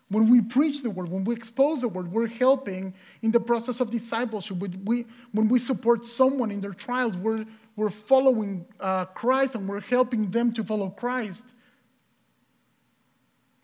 When 0.09 0.31
we 0.31 0.41
preach 0.41 0.81
the 0.81 0.89
word, 0.89 1.09
when 1.09 1.25
we 1.25 1.35
expose 1.35 1.81
the 1.81 1.89
word, 1.89 2.11
we're 2.11 2.27
helping 2.27 2.93
in 3.21 3.31
the 3.31 3.39
process 3.39 3.81
of 3.81 3.91
discipleship. 3.91 4.57
When 4.57 4.85
we, 4.85 5.05
when 5.33 5.49
we 5.49 5.59
support 5.59 6.05
someone 6.05 6.49
in 6.49 6.61
their 6.61 6.73
trials, 6.73 7.17
we're 7.17 7.45
we're 7.77 7.89
following 7.89 8.65
uh, 8.79 9.05
Christ 9.05 9.55
and 9.55 9.69
we're 9.69 9.79
helping 9.79 10.31
them 10.31 10.51
to 10.53 10.63
follow 10.63 10.89
Christ. 10.89 11.53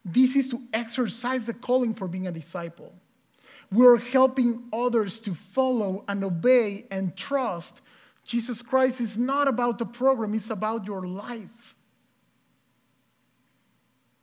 This 0.05 0.35
is 0.35 0.47
to 0.49 0.61
exercise 0.71 1.47
the 1.47 1.53
calling 1.53 1.95
for 1.95 2.07
being 2.07 2.27
a 2.27 2.31
disciple. 2.31 2.93
we're 3.71 3.97
helping 3.97 4.61
others 4.71 5.17
to 5.17 5.33
follow 5.33 6.03
and 6.07 6.23
obey 6.23 6.85
and 6.91 7.17
trust. 7.17 7.81
Jesus 8.23 8.61
Christ 8.61 9.01
is 9.01 9.17
not 9.17 9.47
about 9.47 9.79
the 9.79 9.85
program, 9.85 10.35
it's 10.35 10.51
about 10.51 10.85
your 10.85 11.07
life. 11.07 11.75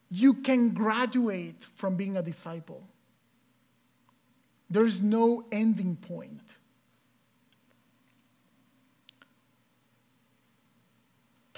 You 0.09 0.34
can 0.34 0.70
graduate 0.70 1.66
from 1.74 1.97
being 1.97 2.16
a 2.16 2.22
disciple. 2.22 2.86
There's 4.68 5.03
no 5.03 5.47
ending 5.51 5.97
point. 5.97 6.59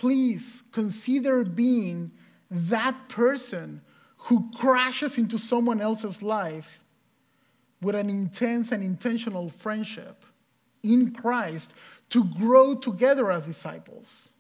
Please 0.03 0.65
consider 0.73 1.45
being 1.45 2.11
that 2.51 3.09
person 3.09 3.81
who 4.17 4.51
crashes 4.57 5.17
into 5.17 5.39
someone 5.39 5.81
else's 5.81 6.21
life 6.21 6.83
with 7.81 7.95
an 7.95 8.11
intense 8.11 8.73
and 8.73 8.83
intentional 8.83 9.49
friendship 9.49 10.25
in 10.83 11.13
Christ 11.13 11.75
to 12.09 12.25
grow 12.25 12.75
together 12.75 13.31
as 13.31 13.47
disciples. 13.47 14.35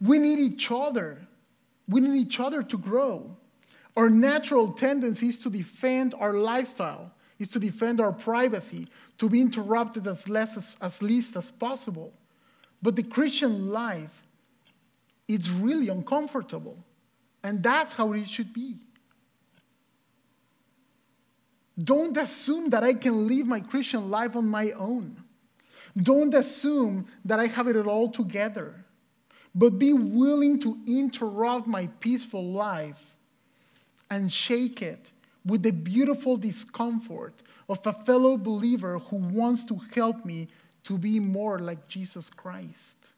We 0.00 0.18
need 0.18 0.40
each 0.40 0.72
other. 0.72 1.20
We 1.88 2.00
need 2.00 2.20
each 2.20 2.40
other 2.40 2.64
to 2.64 2.76
grow. 2.76 3.36
Our 3.96 4.10
natural 4.10 4.72
tendency 4.72 5.28
is 5.28 5.38
to 5.44 5.50
defend 5.50 6.14
our 6.18 6.32
lifestyle, 6.32 7.12
is 7.38 7.48
to 7.50 7.60
defend 7.60 8.00
our 8.00 8.12
privacy, 8.12 8.88
to 9.18 9.28
be 9.28 9.40
interrupted 9.40 10.08
as, 10.08 10.28
less 10.28 10.56
as, 10.56 10.74
as 10.82 11.00
least 11.00 11.36
as 11.36 11.52
possible. 11.52 12.12
But 12.82 12.96
the 12.96 13.04
Christian 13.04 13.68
life 13.68 14.24
is 15.28 15.50
really 15.50 15.88
uncomfortable. 15.88 16.76
And 17.42 17.62
that's 17.62 17.92
how 17.92 18.12
it 18.12 18.28
should 18.28 18.52
be. 18.52 18.76
Don't 21.82 22.16
assume 22.16 22.70
that 22.70 22.84
I 22.84 22.94
can 22.94 23.26
live 23.26 23.46
my 23.46 23.60
Christian 23.60 24.10
life 24.10 24.36
on 24.36 24.46
my 24.46 24.70
own. 24.72 25.16
Don't 26.00 26.32
assume 26.34 27.06
that 27.24 27.40
I 27.40 27.46
have 27.46 27.66
it 27.68 27.76
all 27.86 28.10
together. 28.10 28.84
But 29.54 29.78
be 29.78 29.92
willing 29.92 30.60
to 30.60 30.78
interrupt 30.86 31.66
my 31.66 31.88
peaceful 32.00 32.52
life 32.52 33.16
and 34.10 34.32
shake 34.32 34.82
it 34.82 35.10
with 35.44 35.62
the 35.62 35.72
beautiful 35.72 36.36
discomfort 36.36 37.42
of 37.68 37.86
a 37.86 37.92
fellow 37.92 38.36
believer 38.36 38.98
who 38.98 39.16
wants 39.16 39.64
to 39.66 39.80
help 39.94 40.24
me 40.24 40.48
to 40.84 40.98
be 40.98 41.18
more 41.20 41.58
like 41.58 41.88
Jesus 41.88 42.30
Christ 42.30 43.10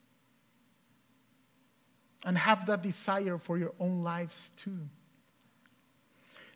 and 2.25 2.37
have 2.37 2.65
that 2.65 2.81
desire 2.81 3.37
for 3.37 3.57
your 3.57 3.73
own 3.79 4.03
lives 4.03 4.51
too. 4.57 4.89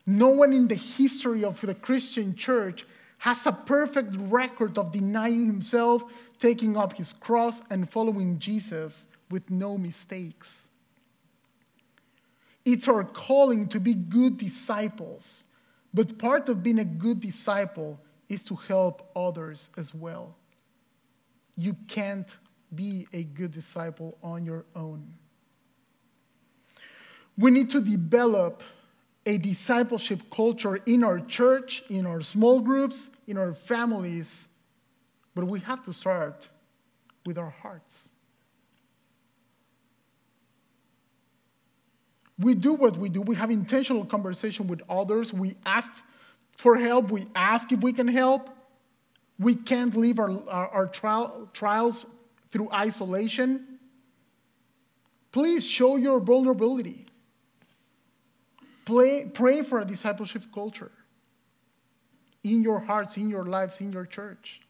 No 0.04 0.28
one 0.28 0.52
in 0.52 0.66
the 0.66 0.74
history 0.74 1.44
of 1.44 1.60
the 1.60 1.74
Christian 1.74 2.34
church 2.34 2.84
has 3.18 3.46
a 3.46 3.52
perfect 3.52 4.14
record 4.16 4.76
of 4.76 4.92
denying 4.92 5.46
himself, 5.46 6.02
taking 6.38 6.76
up 6.76 6.94
his 6.94 7.12
cross, 7.12 7.62
and 7.70 7.88
following 7.88 8.38
Jesus 8.38 9.06
with 9.30 9.48
no 9.50 9.78
mistakes. 9.78 10.68
It's 12.64 12.88
our 12.88 13.04
calling 13.04 13.68
to 13.68 13.78
be 13.78 13.94
good 13.94 14.36
disciples, 14.36 15.44
but 15.94 16.18
part 16.18 16.48
of 16.48 16.62
being 16.62 16.78
a 16.78 16.84
good 16.84 17.20
disciple 17.20 18.00
is 18.28 18.42
to 18.44 18.56
help 18.56 19.10
others 19.14 19.70
as 19.76 19.94
well. 19.94 20.36
You 21.56 21.76
can't 21.88 22.28
be 22.74 23.06
a 23.12 23.22
good 23.22 23.52
disciple 23.52 24.18
on 24.22 24.44
your 24.44 24.64
own. 24.74 25.12
We 27.36 27.50
need 27.50 27.70
to 27.70 27.80
develop 27.80 28.62
a 29.26 29.38
discipleship 29.38 30.22
culture 30.30 30.76
in 30.86 31.04
our 31.04 31.20
church, 31.20 31.82
in 31.88 32.06
our 32.06 32.20
small 32.20 32.60
groups, 32.60 33.10
in 33.26 33.36
our 33.36 33.52
families, 33.52 34.48
but 35.34 35.44
we 35.44 35.60
have 35.60 35.82
to 35.84 35.92
start 35.92 36.48
with 37.24 37.38
our 37.38 37.50
hearts. 37.50 38.08
We 42.38 42.54
do 42.54 42.72
what 42.72 42.96
we 42.96 43.10
do. 43.10 43.20
We 43.20 43.36
have 43.36 43.50
intentional 43.50 44.04
conversation 44.06 44.66
with 44.66 44.80
others. 44.88 45.32
We 45.32 45.56
ask 45.66 45.90
for 46.56 46.76
help. 46.76 47.10
We 47.10 47.26
ask 47.34 47.70
if 47.70 47.82
we 47.82 47.92
can 47.92 48.08
help. 48.08 48.48
We 49.38 49.54
can't 49.54 49.94
leave 49.94 50.18
our, 50.18 50.30
our, 50.48 50.68
our 50.68 50.86
trial, 50.86 51.48
trials 51.52 52.06
through 52.48 52.70
isolation. 52.72 53.78
Please 55.32 55.66
show 55.66 55.96
your 55.96 56.18
vulnerability. 56.18 57.06
Play, 58.90 59.24
pray 59.32 59.62
for 59.62 59.78
a 59.78 59.84
discipleship 59.84 60.42
culture 60.52 60.90
in 62.42 62.60
your 62.60 62.80
hearts, 62.80 63.16
in 63.16 63.30
your 63.30 63.44
lives, 63.44 63.80
in 63.80 63.92
your 63.92 64.04
church. 64.04 64.60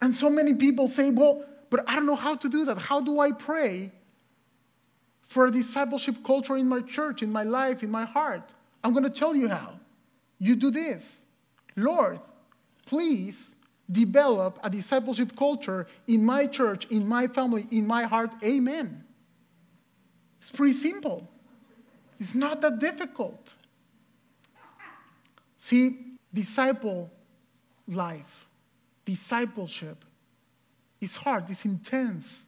And 0.00 0.14
so 0.14 0.30
many 0.30 0.54
people 0.54 0.86
say, 0.86 1.10
well, 1.10 1.44
but 1.70 1.82
I 1.88 1.96
don't 1.96 2.06
know 2.06 2.14
how 2.14 2.36
to 2.36 2.48
do 2.48 2.64
that. 2.66 2.78
How 2.78 3.00
do 3.00 3.18
I 3.18 3.32
pray 3.32 3.90
for 5.22 5.46
a 5.46 5.50
discipleship 5.50 6.22
culture 6.22 6.56
in 6.56 6.68
my 6.68 6.82
church, 6.82 7.20
in 7.24 7.32
my 7.32 7.42
life, 7.42 7.82
in 7.82 7.90
my 7.90 8.04
heart? 8.04 8.54
I'm 8.84 8.92
going 8.92 9.02
to 9.02 9.10
tell 9.10 9.34
you 9.34 9.48
how. 9.48 9.80
You 10.38 10.54
do 10.54 10.70
this. 10.70 11.24
Lord, 11.74 12.20
please 12.86 13.56
develop 13.90 14.60
a 14.62 14.70
discipleship 14.70 15.34
culture 15.36 15.88
in 16.06 16.24
my 16.24 16.46
church, 16.46 16.86
in 16.92 17.08
my 17.08 17.26
family, 17.26 17.66
in 17.72 17.88
my 17.88 18.04
heart. 18.04 18.34
Amen. 18.44 19.02
It's 20.38 20.52
pretty 20.52 20.74
simple. 20.74 21.28
It's 22.18 22.34
not 22.34 22.60
that 22.62 22.78
difficult. 22.78 23.54
See, 25.56 26.16
disciple 26.32 27.10
life, 27.86 28.46
discipleship, 29.04 30.04
is 31.00 31.16
hard, 31.16 31.48
it's 31.48 31.64
intense, 31.64 32.46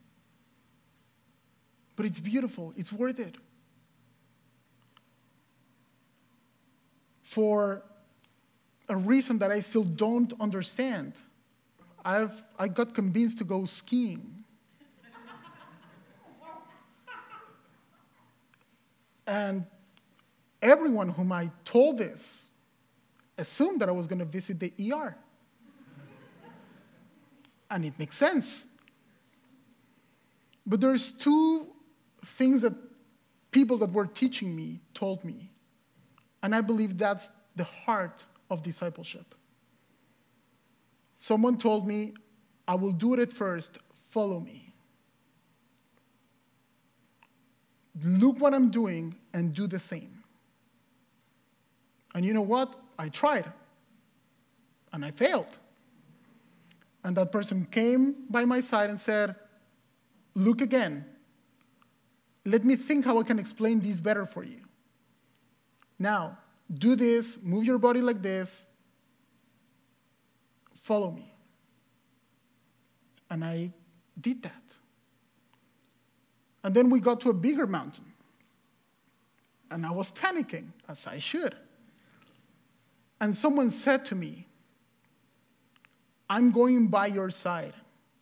but 1.97 2.07
it's 2.07 2.19
beautiful, 2.21 2.73
it's 2.77 2.93
worth 2.93 3.21
it. 3.21 3.37
For 7.23 7.83
a 8.89 8.97
reason 8.97 9.39
that 9.39 9.53
I 9.53 9.61
still 9.61 9.85
don't 9.85 10.33
understand, 10.41 11.23
I've, 12.05 12.43
I 12.59 12.67
got 12.67 12.93
convinced 12.95 13.39
to 13.39 13.45
go 13.45 13.67
skiing. 13.67 14.40
And 19.31 19.65
everyone 20.61 21.11
whom 21.11 21.31
I 21.31 21.53
told 21.65 21.99
this 21.99 22.51
assumed 23.39 23.81
that 23.81 23.89
I 23.89 23.93
was 23.93 24.09
going 24.09 24.19
to 24.19 24.25
visit 24.25 24.59
the 24.59 24.73
ER. 24.93 25.17
and 27.71 27.85
it 27.85 27.97
makes 27.97 28.17
sense. 28.17 28.67
But 30.67 30.81
there's 30.81 31.13
two 31.13 31.69
things 32.25 32.63
that 32.63 32.75
people 33.53 33.79
that 33.79 33.93
were 33.93 34.07
teaching 34.07 34.55
me 34.57 34.81
told 34.95 35.23
me. 35.25 35.53
And 36.43 36.53
I 36.53 36.61
believe 36.61 36.99
that's 36.99 37.29
the 37.55 37.63
heart 37.63 38.27
of 38.51 38.65
discipleship. 38.65 39.37
Someone 41.15 41.57
told 41.57 41.87
me, 41.87 42.15
I 42.67 42.75
will 42.75 42.93
do 42.93 43.15
it 43.15 43.21
at 43.21 43.33
first, 43.33 43.79
follow 43.95 44.41
me. 44.41 44.70
Look 48.05 48.41
what 48.41 48.55
I'm 48.55 48.71
doing 48.71 49.15
and 49.33 49.53
do 49.55 49.67
the 49.67 49.79
same. 49.79 50.23
And 52.15 52.25
you 52.25 52.33
know 52.33 52.43
what? 52.43 52.77
I 52.99 53.09
tried 53.09 53.51
and 54.93 55.05
I 55.05 55.11
failed. 55.11 55.59
And 57.05 57.17
that 57.17 57.33
person 57.33 57.67
came 57.71 58.27
by 58.29 58.45
my 58.45 58.61
side 58.61 58.91
and 58.91 59.01
said, 59.01 59.35
Look 60.35 60.61
again. 60.61 61.05
Let 62.45 62.65
me 62.65 62.77
think 62.77 63.05
how 63.05 63.19
I 63.19 63.23
can 63.23 63.39
explain 63.39 63.81
this 63.81 64.01
better 64.01 64.25
for 64.25 64.45
you. 64.45 64.61
Now, 65.99 66.39
do 66.73 66.95
this, 66.95 67.39
move 67.43 67.65
your 67.65 67.79
body 67.79 68.01
like 68.01 68.23
this, 68.23 68.67
follow 70.75 71.11
me. 71.11 71.35
And 73.29 73.45
I 73.45 73.73
did 74.21 74.43
that. 74.45 74.70
And 76.63 76.75
then 76.75 76.91
we 76.91 77.01
got 77.01 77.21
to 77.23 77.31
a 77.31 77.33
bigger 77.33 77.67
mountain. 77.67 78.05
And 79.71 79.87
I 79.87 79.91
was 79.91 80.11
panicking, 80.11 80.69
as 80.89 81.07
I 81.07 81.19
should. 81.19 81.55
And 83.21 83.37
someone 83.37 83.71
said 83.71 84.05
to 84.07 84.15
me, 84.15 84.47
I'm 86.29 86.51
going 86.51 86.89
by 86.89 87.07
your 87.07 87.31
side. 87.31 87.75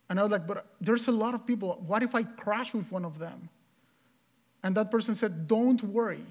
And 0.09 0.19
I 0.19 0.23
was 0.23 0.31
like, 0.31 0.47
but 0.47 0.65
there's 0.81 1.07
a 1.07 1.11
lot 1.11 1.33
of 1.33 1.45
people. 1.45 1.83
What 1.85 2.03
if 2.03 2.15
I 2.15 2.23
crash 2.23 2.73
with 2.73 2.91
one 2.91 3.05
of 3.05 3.19
them? 3.19 3.49
And 4.63 4.75
that 4.75 4.91
person 4.91 5.15
said, 5.15 5.47
Don't 5.47 5.81
worry. 5.83 6.25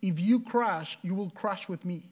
If 0.00 0.18
you 0.18 0.40
crash, 0.40 0.98
you 1.02 1.14
will 1.14 1.30
crash 1.30 1.68
with 1.68 1.84
me. 1.84 2.10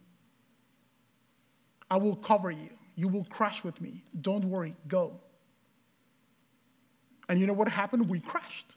I 1.91 1.97
will 1.97 2.15
cover 2.15 2.51
you. 2.51 2.71
You 2.95 3.09
will 3.09 3.25
crash 3.25 3.65
with 3.65 3.81
me. 3.81 4.05
Don't 4.21 4.45
worry, 4.45 4.77
go. 4.87 5.19
And 7.29 7.41
you 7.41 7.47
know 7.47 7.53
what 7.53 7.69
happened? 7.69 8.09
We 8.09 8.21
crashed. 8.21 8.75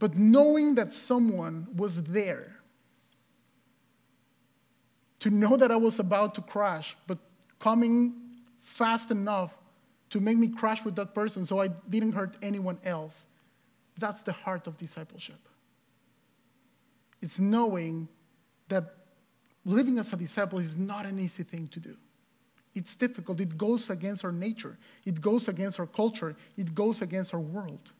But 0.00 0.16
knowing 0.16 0.74
that 0.74 0.92
someone 0.94 1.68
was 1.76 2.02
there 2.02 2.56
to 5.20 5.30
know 5.30 5.58
that 5.58 5.70
I 5.70 5.76
was 5.76 5.98
about 5.98 6.34
to 6.36 6.40
crash, 6.40 6.96
but 7.06 7.18
coming 7.58 8.14
fast 8.58 9.10
enough 9.10 9.56
to 10.08 10.18
make 10.18 10.38
me 10.38 10.48
crash 10.48 10.84
with 10.84 10.96
that 10.96 11.14
person 11.14 11.44
so 11.44 11.60
I 11.60 11.68
didn't 11.68 12.12
hurt 12.12 12.36
anyone 12.42 12.78
else. 12.82 13.26
That's 13.98 14.22
the 14.22 14.32
heart 14.32 14.66
of 14.66 14.78
discipleship. 14.78 15.38
It's 17.20 17.38
knowing 17.38 18.08
that 18.68 18.94
living 19.66 19.98
as 19.98 20.14
a 20.14 20.16
disciple 20.16 20.60
is 20.60 20.78
not 20.78 21.04
an 21.04 21.18
easy 21.18 21.42
thing 21.42 21.66
to 21.68 21.78
do. 21.78 21.96
It's 22.74 22.94
difficult. 22.94 23.38
It 23.40 23.58
goes 23.58 23.90
against 23.90 24.24
our 24.24 24.32
nature, 24.32 24.78
it 25.04 25.20
goes 25.20 25.46
against 25.46 25.78
our 25.78 25.86
culture, 25.86 26.34
it 26.56 26.74
goes 26.74 27.02
against 27.02 27.34
our 27.34 27.40
world. 27.40 27.92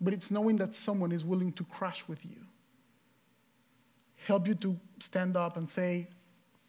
But 0.00 0.14
it's 0.14 0.30
knowing 0.30 0.56
that 0.56 0.74
someone 0.74 1.12
is 1.12 1.24
willing 1.24 1.52
to 1.52 1.64
crash 1.64 2.08
with 2.08 2.24
you, 2.24 2.38
help 4.26 4.48
you 4.48 4.54
to 4.56 4.78
stand 4.98 5.36
up 5.36 5.56
and 5.56 5.68
say, 5.68 6.08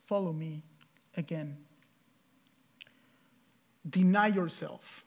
Follow 0.05 0.34
me 0.34 0.61
again. 1.15 1.55
Deny 3.89 4.27
yourself, 4.27 5.05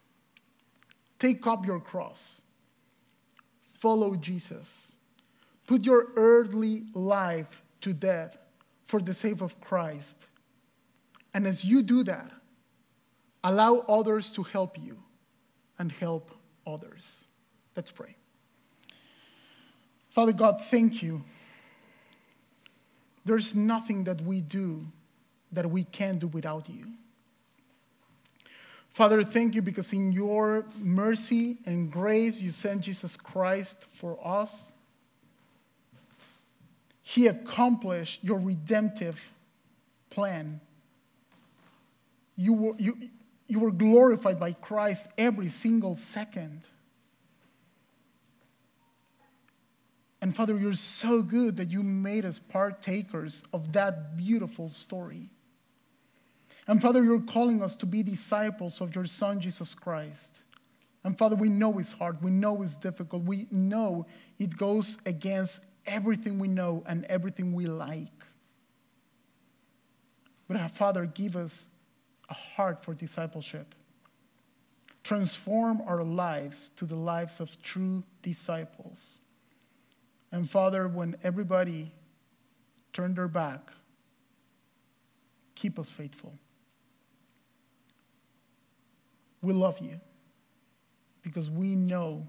take 1.19 1.47
up 1.47 1.67
your 1.67 1.79
cross, 1.79 2.45
follow 3.79 4.17
Jesus, 4.17 4.97
put 5.67 5.85
your 5.85 6.09
earthly 6.17 6.85
life 6.95 7.63
to 7.83 7.93
death 7.93 8.37
for 8.83 9.01
the 9.01 9.15
sake 9.15 9.43
of 9.43 9.61
Christ. 9.61 10.27
And 11.35 11.47
as 11.47 11.65
you 11.65 11.83
do 11.83 12.03
that, 12.05 12.31
allow 13.43 13.81
others 13.81 14.31
to 14.33 14.43
help 14.43 14.79
you 14.79 14.99
and 15.79 15.93
help 15.93 16.31
others. 16.67 17.29
Let's 17.77 17.91
pray. 17.91 18.17
Father 20.11 20.33
God, 20.33 20.61
thank 20.61 21.03
you. 21.03 21.25
There's 23.25 23.55
nothing 23.55 24.05
that 24.05 24.21
we 24.21 24.41
do 24.41 24.87
that 25.53 25.71
we 25.71 25.85
can 25.85 26.19
do 26.19 26.27
without 26.29 26.69
you. 26.69 26.87
Father, 28.91 29.25
thank 29.25 29.57
you 29.57 29.63
because 29.63 29.93
in 29.93 30.13
your 30.13 30.67
mercy 30.79 31.57
and 31.67 31.91
grace, 31.91 32.41
you 32.41 32.53
sent 32.53 32.83
Jesus 32.83 33.17
Christ 33.17 33.89
for 33.93 34.17
us. 34.25 34.77
He 37.03 37.27
accomplished 37.27 38.23
your 38.23 38.39
redemptive 38.39 39.33
plan. 40.11 40.61
You 42.37 42.53
were, 42.53 42.75
you, 42.79 42.97
you 43.49 43.59
were 43.59 43.73
glorified 43.73 44.39
by 44.39 44.53
Christ 44.53 45.09
every 45.19 45.49
single 45.49 45.97
second. 45.97 46.69
And 50.25 50.35
Father, 50.35 50.57
you're 50.57 50.73
so 50.73 51.21
good 51.21 51.59
that 51.59 51.71
you 51.71 51.83
made 51.83 52.25
us 52.25 52.39
partakers 52.39 53.45
of 53.53 53.75
that 53.75 54.17
beautiful 54.17 54.71
story. 54.71 55.29
And 56.67 56.81
Father, 56.81 57.05
you're 57.05 57.21
calling 57.21 57.63
us 57.63 57.77
to 57.77 57.85
be 57.85 58.03
disciples 58.03 58.81
of 58.81 58.95
your 58.95 59.05
Son, 59.05 59.39
Jesus 59.39 59.75
Christ. 59.75 60.45
And 61.05 61.19
Father, 61.19 61.37
we 61.37 61.51
know 61.51 61.79
it's 61.79 61.93
hard. 61.93 62.23
We 62.23 62.31
know 62.31 62.63
it's 62.63 62.79
difficult. 62.79 63.25
We 63.25 63.49
know 63.51 64.07
it 64.39 64.57
goes 64.57 64.97
against 65.05 65.61
everything 65.85 66.39
we 66.39 66.49
know 66.49 66.83
and 66.87 67.05
everything 67.05 67.53
we 67.53 67.67
like. 67.67 68.25
But 70.49 70.57
uh, 70.57 70.69
Father, 70.69 71.05
give 71.05 71.37
us 71.37 71.69
a 72.31 72.35
heart 72.35 72.83
for 72.83 72.95
discipleship. 72.95 73.75
Transform 75.03 75.83
our 75.87 76.03
lives 76.03 76.71
to 76.77 76.87
the 76.87 76.97
lives 76.97 77.41
of 77.41 77.61
true 77.61 78.05
disciples. 78.23 79.21
And 80.35 80.51
Father, 80.51 80.89
when 80.89 81.15
everybody 81.23 81.93
turned 82.93 83.15
their 83.15 83.29
back, 83.29 83.71
keep 85.55 85.79
us 85.79 85.93
faithful. 85.93 86.35
We 89.43 89.53
love 89.53 89.79
you 89.79 90.01
because 91.23 91.53
we 91.53 91.77
know 91.77 92.27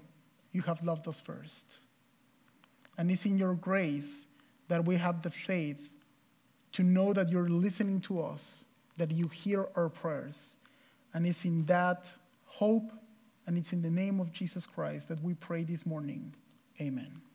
you 0.52 0.62
have 0.62 0.84
loved 0.84 1.08
us 1.08 1.20
first. 1.20 1.78
And 2.96 3.10
it's 3.10 3.26
in 3.26 3.38
your 3.38 3.54
grace 3.54 4.28
that 4.68 4.84
we 4.84 4.94
have 4.94 5.22
the 5.22 5.30
faith 5.30 5.90
to 6.74 6.84
know 6.84 7.12
that 7.12 7.28
you're 7.28 7.48
listening 7.48 8.00
to 8.02 8.22
us, 8.22 8.70
that 8.98 9.10
you 9.10 9.26
hear 9.26 9.66
our 9.74 9.88
prayers. 9.88 10.58
And 11.12 11.26
it's 11.26 11.44
in 11.44 11.64
that 11.64 12.08
hope 12.44 12.92
and 13.48 13.58
it's 13.58 13.72
in 13.72 13.82
the 13.82 13.90
name 13.90 14.20
of 14.20 14.30
Jesus 14.30 14.64
Christ 14.64 15.08
that 15.08 15.20
we 15.24 15.34
pray 15.34 15.64
this 15.64 15.84
morning. 15.84 16.32
Amen. 16.80 17.25